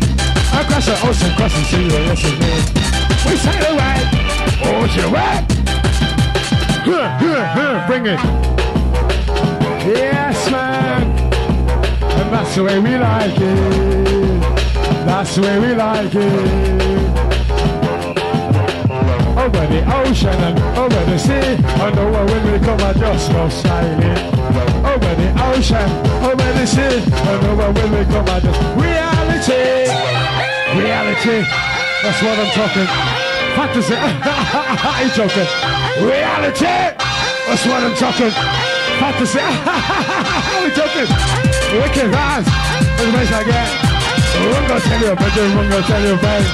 Across 0.53 0.85
the 0.85 0.97
ocean, 1.09 1.33
crossing 1.37 1.65
sea, 1.65 1.89
yes, 1.89 2.21
it 2.21 2.37
is. 2.37 2.69
We 3.25 3.33
sail 3.41 3.65
away, 3.73 3.97
ocean 4.77 5.09
way. 5.09 5.41
Huh, 6.85 7.09
huh, 7.17 7.45
huh, 7.57 7.87
Bring 7.87 8.05
it. 8.13 8.21
Yes, 9.89 10.51
man. 10.51 11.09
And 12.21 12.29
that's 12.31 12.55
the 12.55 12.65
way 12.65 12.79
we 12.79 12.99
like 12.99 13.41
it. 13.41 14.41
That's 15.07 15.35
the 15.35 15.41
way 15.41 15.59
we 15.61 15.75
like 15.75 16.15
it 16.15 17.09
over 19.39 19.67
the 19.67 19.81
ocean 19.97 20.29
and 20.29 20.59
over 20.77 21.05
the 21.11 21.19
sea. 21.19 21.57
I 21.81 21.91
know 21.95 22.11
when 22.13 22.53
we 22.53 22.59
come, 22.59 22.81
I 22.81 22.93
just 22.93 23.33
go 23.33 23.49
sailing. 23.49 24.28
Over 24.89 25.15
the 25.21 25.29
ocean, 25.53 25.89
over 26.25 26.51
the 26.57 26.67
sea. 26.67 27.05
I 27.13 27.41
know 27.43 27.73
when 27.73 27.91
we 27.93 28.05
come, 28.11 28.29
I 28.29 28.41
just 28.41 28.61
reality, 28.81 29.87
reality. 30.81 31.39
That's 32.03 32.21
what 32.23 32.39
I'm 32.39 32.51
talking. 32.55 32.89
Fantasy. 33.59 33.95
He's 35.03 35.15
joking. 35.17 35.49
Reality. 36.01 36.65
That's 36.65 37.67
what 37.67 37.83
I'm 37.83 37.95
talking. 37.97 38.31
Fantasy. 39.03 39.43
We're 40.63 40.75
joking. 40.79 41.09
Wicked 41.75 42.13
guys. 42.13 42.47
That's 42.47 43.05
the 43.05 43.13
best 43.13 43.33
I 43.33 43.43
get. 43.45 43.69
I'm 44.39 44.69
gonna 44.69 44.81
tell 44.81 45.01
you, 45.01 45.15
but 45.17 45.33
I'm 45.37 45.71
gonna 45.71 45.83
tell 45.83 46.03
you, 46.07 46.17
babe. 46.23 46.47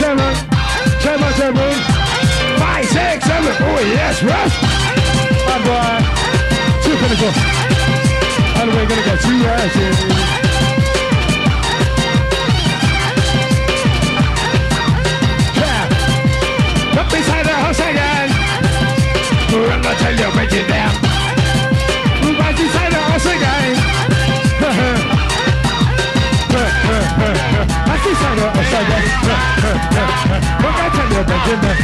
Chairman. 0.00 0.34
Chairman, 1.02 1.32
chairman. 1.34 1.74
Five, 2.58 2.86
six, 2.86 3.24
seven. 3.26 3.54
Oh, 3.60 3.80
yes, 3.92 4.22
rush. 4.22 4.56
Bad 5.46 6.35
boy. 6.96 7.08
Two 7.08 7.08
pinnacle. 7.08 7.32
And 8.60 8.68
we're 8.70 8.86
to 8.88 9.04
get 9.04 9.20
two 9.20 9.44
rushes. 9.44 9.96
Yeah. 15.56 17.00
Up 17.00 17.08
beside 17.10 17.44
the 17.44 17.52
house 17.52 17.80
going 19.68 19.82
to 19.82 19.94
tell 20.02 20.14
you, 20.14 20.30
break 20.32 20.52
it 20.52 20.68
down. 20.68 20.94
Beside 22.56 22.92
the 22.92 22.98
house 22.98 23.26
again. 23.26 23.76
I 27.88 27.96
see 28.02 28.14
side 28.14 28.38
of 28.38 28.56
side 28.70 28.88
of 28.88 29.02
What 30.62 30.74
I 30.74 30.88
tell 30.94 31.08
you 31.12 31.22
Benjamin 31.26 31.76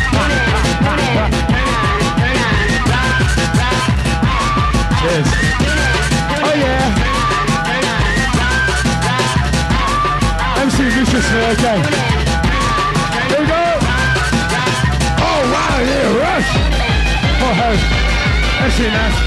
Yes 5.02 5.26
Oh 6.46 6.54
yeah. 6.54 6.94
MC 10.62 10.78
Viciously, 10.94 11.42
okay 11.52 11.78
Here 13.28 13.40
we 13.40 13.46
go. 13.46 13.62
Oh 15.18 15.40
wow, 15.52 15.76
yeah, 15.82 16.22
rush. 16.22 16.50
Oh 17.42 17.54
hey. 17.60 17.76
MC 18.66 18.78
Nash 18.94 19.18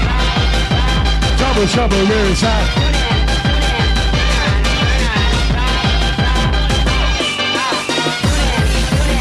Trouble, 1.36 1.66
trouble, 1.68 2.00
really 2.06 2.34
sad. 2.34 2.86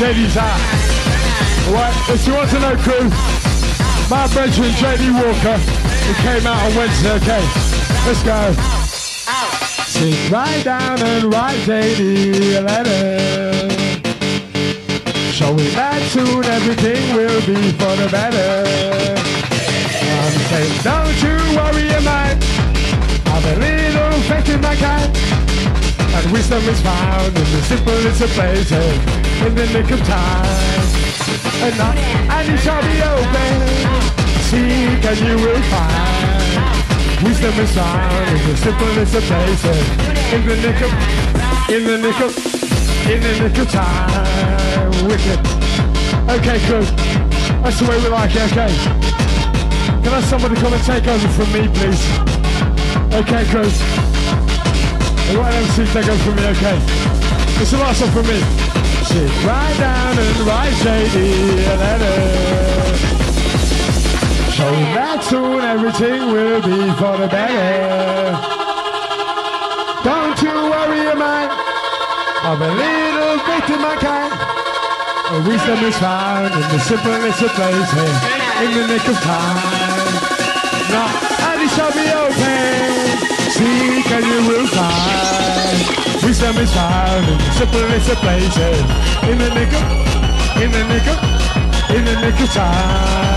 Ladies 0.02 0.38
out. 0.38 0.60
Right, 1.72 1.96
if 2.10 2.28
you 2.28 2.34
want 2.34 2.50
to 2.52 2.60
know 2.60 2.76
crew, 2.78 3.10
my 4.10 4.28
brethren 4.34 4.72
JD 4.72 5.12
Walker, 5.16 5.85
he 6.06 6.14
came 6.22 6.46
out 6.46 6.62
on 6.66 6.76
Wednesday, 6.76 7.14
okay? 7.18 7.44
Let's 8.06 8.22
go. 8.22 8.54
Sit 9.90 10.32
right 10.32 10.64
down 10.64 11.00
and 11.02 11.34
write 11.34 11.58
JD 11.66 12.58
a 12.58 12.62
letter. 12.62 13.70
Showing 15.32 15.72
that 15.74 16.02
soon 16.14 16.46
everything 16.46 17.16
will 17.16 17.42
be 17.42 17.72
for 17.74 17.96
the 17.98 18.08
better. 18.12 18.66
I'm 20.22 20.36
saying, 20.50 20.76
don't 20.84 21.18
you 21.26 21.36
worry 21.58 21.86
mind. 22.06 22.44
Have 23.26 23.46
a 23.46 23.56
little 23.60 24.22
faith 24.30 24.50
in 24.54 24.62
my 24.62 24.76
kind. 24.76 25.10
And 26.16 26.32
wisdom 26.32 26.64
is 26.70 26.82
found 26.82 27.36
in 27.36 27.48
the 27.50 27.62
simplest 27.64 28.22
of 28.22 28.30
places, 28.30 28.72
in 29.42 29.56
the 29.56 29.66
nick 29.74 29.90
of 29.92 30.02
time. 30.06 30.86
And, 31.66 31.78
not, 31.78 31.98
and 31.98 32.54
it 32.54 32.60
shall 32.60 32.82
be 32.84 33.02
open. 33.02 34.25
Seek 34.56 35.04
and 35.04 35.20
you 35.20 35.36
will 35.36 35.62
find. 35.68 37.28
Wisdom 37.28 37.60
is 37.60 37.76
found 37.76 38.40
in 38.40 38.48
the 38.48 38.56
simplest 38.56 39.16
of 39.16 39.24
places, 39.28 39.84
in 40.32 40.48
the 40.48 40.56
nick 40.64 40.80
of, 40.80 40.92
in 41.76 41.84
the 41.84 41.98
nick 42.00 42.20
of, 42.24 42.32
in 43.12 43.20
the 43.20 43.34
nick 43.44 43.58
of 43.60 43.68
time. 43.70 44.92
Wicked. 45.12 45.40
Okay, 46.32 46.58
good. 46.72 46.88
That's 47.64 47.80
the 47.80 47.86
way 47.90 47.98
we 48.00 48.08
like 48.08 48.32
it. 48.32 48.48
Okay. 48.48 48.72
Can 50.04 50.08
I 50.08 50.22
have 50.22 50.24
somebody 50.24 50.56
come 50.56 50.72
and 50.72 50.84
take 50.84 51.06
over 51.06 51.28
from 51.36 51.52
me, 51.52 51.68
please? 51.76 52.04
Okay, 53.12 53.44
good. 53.52 53.74
The 55.28 55.36
right 55.36 55.54
MC 55.68 55.84
take 55.92 56.08
over 56.08 56.24
from 56.24 56.36
me, 56.38 56.46
okay? 56.56 56.80
It's 57.60 57.72
the 57.72 57.78
last 57.78 58.00
one 58.00 58.12
from 58.12 58.28
me. 58.32 58.40
Sit 59.04 59.28
right 59.44 59.76
down 59.78 60.18
and 60.18 60.38
write 60.48 60.74
JD 60.80 61.18
a 61.60 61.76
letter. 61.76 62.85
So 64.56 64.64
that 64.96 65.20
soon 65.20 65.60
everything 65.60 66.32
will 66.32 66.64
be 66.64 66.80
for 66.96 67.20
the 67.20 67.28
better. 67.28 68.32
Don't 70.00 70.40
you 70.40 70.56
worry, 70.72 71.12
man. 71.12 71.52
I'm 72.40 72.64
a 72.64 72.72
little 72.72 73.36
bit 73.44 73.68
in 73.68 73.80
my 73.84 74.00
kind. 74.00 74.32
Wisdom 75.44 75.84
is 75.84 76.00
found 76.00 76.56
in 76.56 76.66
the 76.72 76.80
simplest 76.80 77.44
of 77.44 77.52
places, 77.52 78.16
in 78.64 78.72
the 78.80 78.88
nick 78.96 79.04
of 79.12 79.20
time. 79.28 79.60
Now, 80.88 81.12
and 81.52 81.60
it 81.60 81.72
shall 81.76 81.92
be 81.92 82.08
okay. 82.08 83.12
Seek 83.60 84.08
and 84.08 84.24
you 84.24 84.40
will 84.48 84.68
find. 84.72 85.84
Wisdom 86.24 86.56
is 86.64 86.72
found 86.72 87.28
in 87.28 87.38
the 87.44 87.52
simplest 87.60 88.08
of 88.08 88.20
places, 88.24 88.80
in 89.28 89.36
the 89.36 89.52
nick 89.52 89.76
of, 89.76 89.84
in 90.64 90.72
the 90.72 90.84
nick 90.88 91.08
of, 91.12 91.20
in 91.92 92.08
the 92.08 92.16
nick 92.24 92.40
of 92.40 92.50
time. 92.56 93.35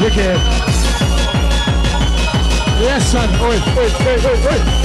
Wicked. 0.00 0.38
Yes, 2.82 3.12
son. 3.12 3.28
Oi, 3.40 3.56
oi, 3.78 3.90
oi, 4.06 4.18
oi, 4.26 4.36
oi. 4.50 4.84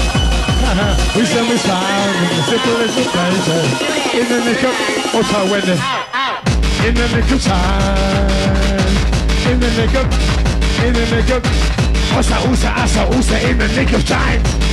Wisdom 1.16 1.48
is 1.48 1.62
found 1.66 2.16
in 2.16 2.30
the 2.30 2.44
simplest 2.44 2.98
of 3.00 3.08
places, 3.12 3.68
in 4.14 4.26
the 4.30 4.40
nick 4.46 4.64
of, 4.64 4.76
what's 5.14 5.34
our 5.34 5.50
Wendy? 5.50 5.74
In 6.86 6.94
the 6.94 7.08
nick 7.10 7.32
of 7.32 7.44
time. 7.44 8.30
In 9.50 9.60
the 9.60 9.72
nick 9.72 9.96
of, 9.96 10.06
in 10.86 10.94
the 10.94 11.06
nick 11.10 11.30
of, 11.32 11.44
Osa, 12.16 12.38
usa, 12.48 12.68
asa, 12.68 13.10
usa, 13.16 13.50
in 13.50 13.58
the 13.58 13.68
nick 13.70 13.92
of 13.94 14.06
time. 14.06 14.69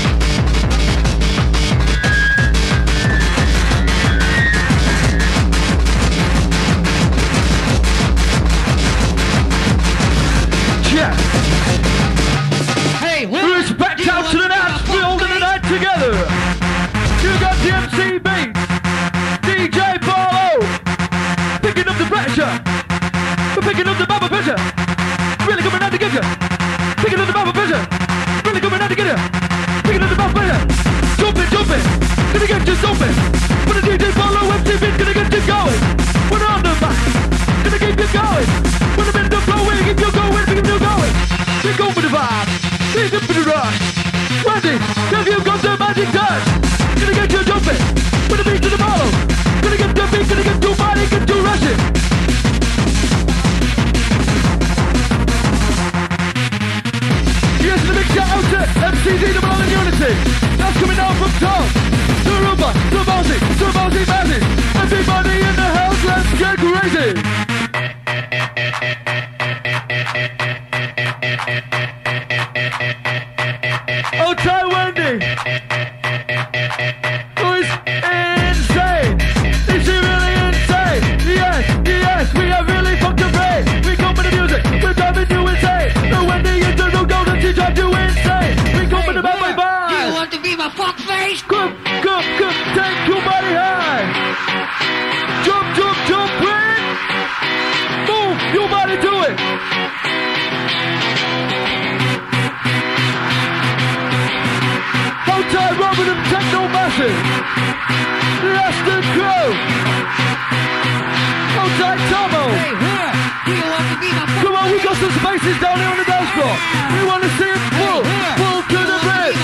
Some 114.96 115.12
spaces 115.12 115.61
down 115.61 115.76
here 115.76 115.88
on 115.92 115.98
the 115.98 116.04
dance 116.04 116.30
floor. 116.32 116.54
We 116.96 117.04
want 117.04 117.22
to 117.22 117.30
see 117.37 117.50
it 117.52 117.61
full, 117.76 118.00
full 118.40 118.61
to 118.64 118.80
the 118.80 118.98
brim. 119.04 119.35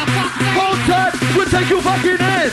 Hold 0.57 0.79
tight, 0.89 1.13
we'll 1.37 1.51
take 1.53 1.69
you 1.69 1.81
fucking 1.85 2.21
in. 2.21 2.51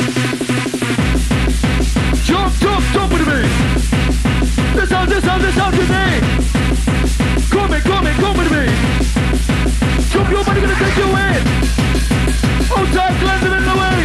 Jump, 2.27 2.51
jump, 2.59 2.83
jump 2.91 3.13
with 3.13 3.23
me. 3.23 3.41
This 4.75 4.91
out, 4.91 5.07
this 5.07 5.23
out, 5.23 5.39
this 5.39 5.57
out 5.57 5.71
to 5.71 5.85
me. 5.88 6.05
Come 7.47 7.71
in, 7.73 7.81
come 7.88 8.07
in, 8.07 8.15
come 8.19 8.35
with 8.35 8.51
me. 8.51 8.67
Jump, 10.12 10.29
your 10.29 10.43
money 10.43 10.59
gonna 10.59 10.75
take 10.75 10.97
you 10.99 11.09
in. 11.23 11.41
Hold 12.67 12.89
tight, 12.91 13.15
cleanse 13.23 13.43
them 13.43 13.53
in 13.59 13.63
the 13.63 13.75
way. 13.79 13.99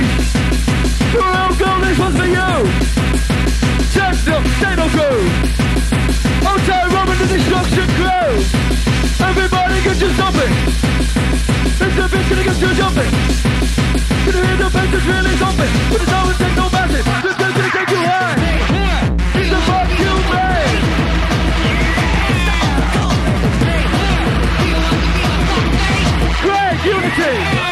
Own 1.18 1.52
goal, 1.58 1.80
this 1.82 1.98
one's 1.98 2.16
for 2.16 2.30
you. 2.30 2.50
Check 3.90 4.14
them, 4.22 4.42
they 4.62 4.74
don't 4.78 4.94
go. 4.94 5.08
Outside 6.46 6.92
Robin 6.92 7.18
the 7.18 7.26
destruction 7.26 8.13
Everybody 8.34 9.80
get 9.84 10.00
you 10.00 10.10
jumping. 10.14 10.52
It's 11.78 11.94
the 11.94 12.06
bitch 12.10 12.28
gonna 12.30 12.42
get 12.42 12.58
you 12.60 12.74
jumping. 12.74 13.10
Gonna 14.26 14.46
hear 14.46 14.56
the 14.56 14.70
bass 14.74 14.94
is 14.94 15.06
really 15.06 15.34
thumping. 15.36 15.72
But 15.90 16.02
it's 16.02 16.12
always 16.12 16.38
take 16.38 16.56
no 16.56 16.68
massive. 16.68 17.04
This 17.22 17.30
is 17.30 17.38
gonna 17.38 17.70
take 17.70 17.90
you 17.90 18.02
high. 18.02 18.34
It's 19.38 19.50
the 19.50 19.60
fuck 19.68 19.88
you 20.02 20.14
made. 20.34 20.82
Great 26.42 26.78
unity. 26.84 27.63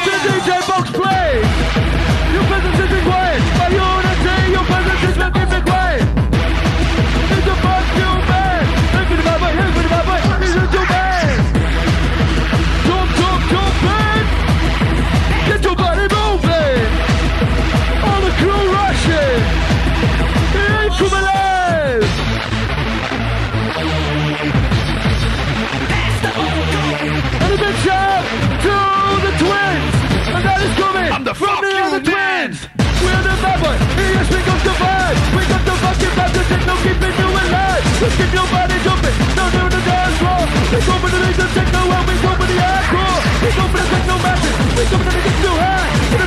Keep 38.23 38.35
your 38.39 38.47
body 38.55 38.79
jumping. 38.87 39.17
Down 39.35 39.51
there 39.51 39.67
on 39.67 39.71
the 39.75 39.83
dance 39.83 40.17
floor. 40.23 40.47
We 40.71 40.79
go 40.87 40.95
for 41.03 41.11
the 41.11 41.19
laser 41.27 41.49
techno 41.59 41.91
and 41.91 42.07
we 42.07 42.15
go 42.23 42.31
for 42.39 42.47
the 42.47 42.55
hardcore. 42.55 43.19
We 43.43 43.51
go 43.51 43.65
for 43.67 43.79
the 43.83 43.89
techno 43.91 44.15
matches. 44.23 44.55
We 44.79 44.85
go 44.87 44.97
for 45.03 45.11
the 45.11 45.21
get 45.27 45.37
too 45.43 45.57
high. 45.59 45.91
For 46.07 46.19
the 46.23 46.27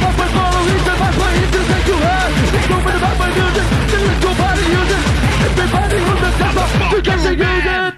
the 0.92 1.62
take 1.72 1.88
you 1.88 1.96
high. 1.96 2.36
We 2.52 2.60
go 2.68 2.78
for 2.84 2.92
the 2.92 3.00
music. 3.32 3.68
Let 3.96 4.20
your 4.28 4.36
body 4.36 4.66
use 4.76 4.92
it. 4.92 5.04
Everybody 5.48 5.98
on 6.12 6.18
the 6.20 6.32
top 6.36 6.56
of 6.60 6.70
to 6.92 7.00
get 7.00 7.20
use 7.24 7.64
it. 7.64 7.94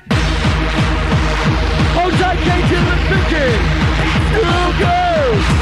Hold 1.97 2.13
tight, 2.21 2.37
Katie 2.45 2.81
and. 2.85 3.57
Here 4.37 4.69
goes. 4.77 5.56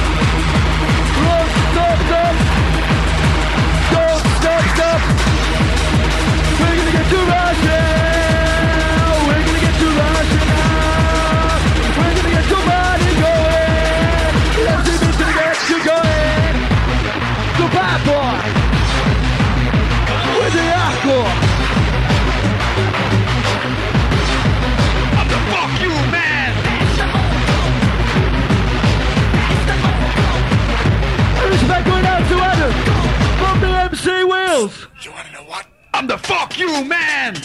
Skills. 34.55 34.87
You 35.03 35.11
wanna 35.11 35.31
know 35.33 35.43
what? 35.51 35.67
I'm 35.93 36.07
the 36.07 36.17
fuck 36.17 36.57
you 36.57 36.71
man. 36.87 37.35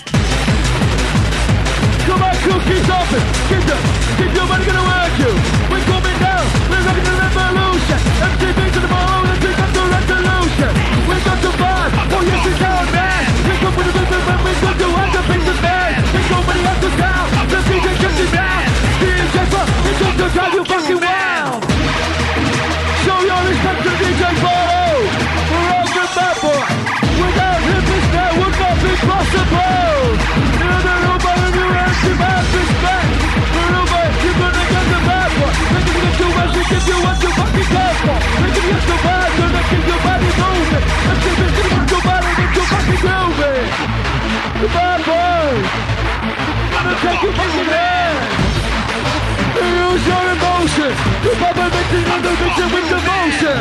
Come 2.07 2.23
on, 2.23 2.35
cookies 2.47 2.87
open. 2.87 3.23
Get 3.51 3.67
up. 3.67 3.83
Get 4.15 4.31
your 4.31 4.47
money 4.47 4.63
gonna 4.63 4.87
work 4.87 5.15
you. 5.19 5.33
We're 5.75 5.83
coming 5.91 6.19
down. 6.23 6.47
We're 6.71 6.79
rocking 6.87 7.07
the 7.11 7.15
revolution. 7.19 7.99
MTV 8.31 8.59
to 8.75 8.81
the 8.87 8.91
ball. 8.95 9.27
Let's 9.27 9.43
pick 9.43 9.59
up 9.59 9.71
the 9.75 9.83
resolution. 9.91 10.71
We 11.11 11.17
got 11.27 11.39
the 11.43 11.51
vibe. 11.59 11.93
Oh 12.15 12.23
yes, 12.31 12.47
we 12.47 12.53
can, 12.63 12.87
man. 12.95 13.27
We 13.43 13.55
come 13.59 13.75
with 13.75 13.87
the 13.91 13.95
rhythm 13.99 14.31
and 14.31 14.41
we 14.47 14.53
got 14.63 14.77
to 14.79 14.87
end 15.03 15.17
up 15.19 15.29
in 15.35 15.43
the 15.51 15.57
band. 15.67 16.07
There's 16.15 16.29
so 16.31 16.39
many 16.47 16.63
up 16.63 16.79
to 16.79 16.91
town. 16.95 17.27
The 17.51 17.59
DJ 17.67 17.87
gets 17.99 18.21
it 18.23 18.31
down. 18.31 18.63
DJ 19.03 19.37
Fuck, 19.51 19.67
it's 19.83 19.99
just 19.99 20.15
to 20.15 20.27
drive 20.31 20.55
you 20.55 20.63
fucking 20.63 21.10
Boy. 44.61 44.67
Gonna 46.73 46.95
take 47.01 47.23
you 47.23 47.33
fucking 47.33 47.71
hand. 47.73 48.19
Use 49.57 50.07
your 50.07 50.25
emotion. 50.37 50.93
The 51.25 51.33
bubble 51.41 51.71
mixing 51.73 52.07
on 52.13 52.21
the 52.21 52.33
mixing 52.37 52.71
with 52.75 52.89
devotion. 52.93 53.61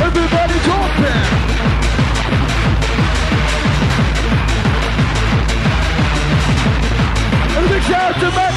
Everybody 0.00 0.58
talking. 0.70 1.22
And 7.56 7.68
big 7.68 7.82
shout 7.82 8.14
to 8.20 8.30
Maximum. 8.30 8.51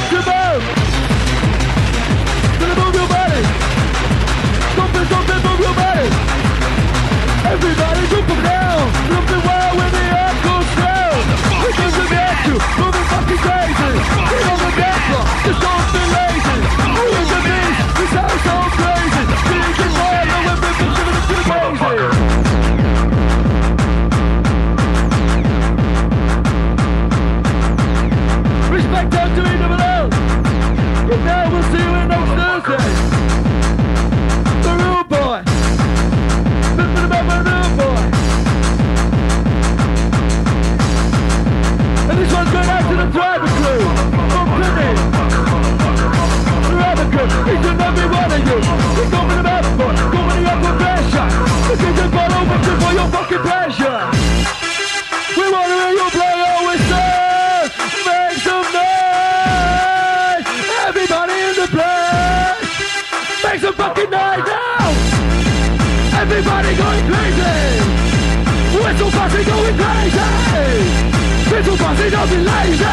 cause 71.86 72.02
he 72.02 72.10
don't 72.10 72.28
be 72.28 72.36
lazy. 72.36 72.84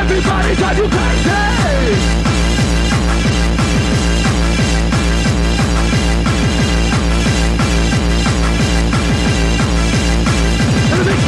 Everybody 0.00 0.54
drive 0.56 0.78
you 0.78 0.88
crazy. 0.88 1.30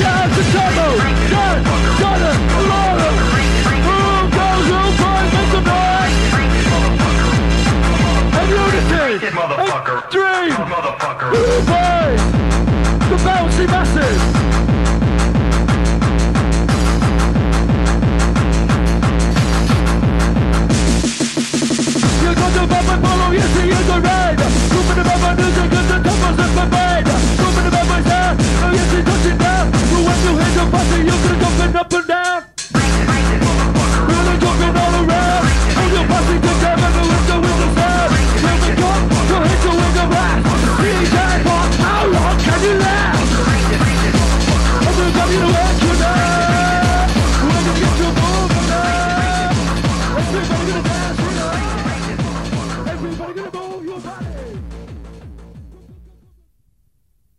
Down 0.03 0.29
to 0.31 0.43
trouble, 0.53 0.95
done, 1.33 1.61
goes, 2.03 2.37
boy? 5.67 6.09
And 8.37 8.49
unity, 8.51 9.13
and 9.27 9.35
dream. 10.11 10.53
The 13.09 13.17
bouncy 13.25 13.67
masses? 13.67 14.56
follow, 23.01 23.33
yes, 23.33 23.51
he 23.61 23.71
is 23.71 23.89
the. 23.91 24.37
Group 24.71 24.87
in 24.91 24.97
the 24.97 25.05
river, 25.05 25.35
news 25.43 25.59
are 25.59 25.69
good. 25.69 25.86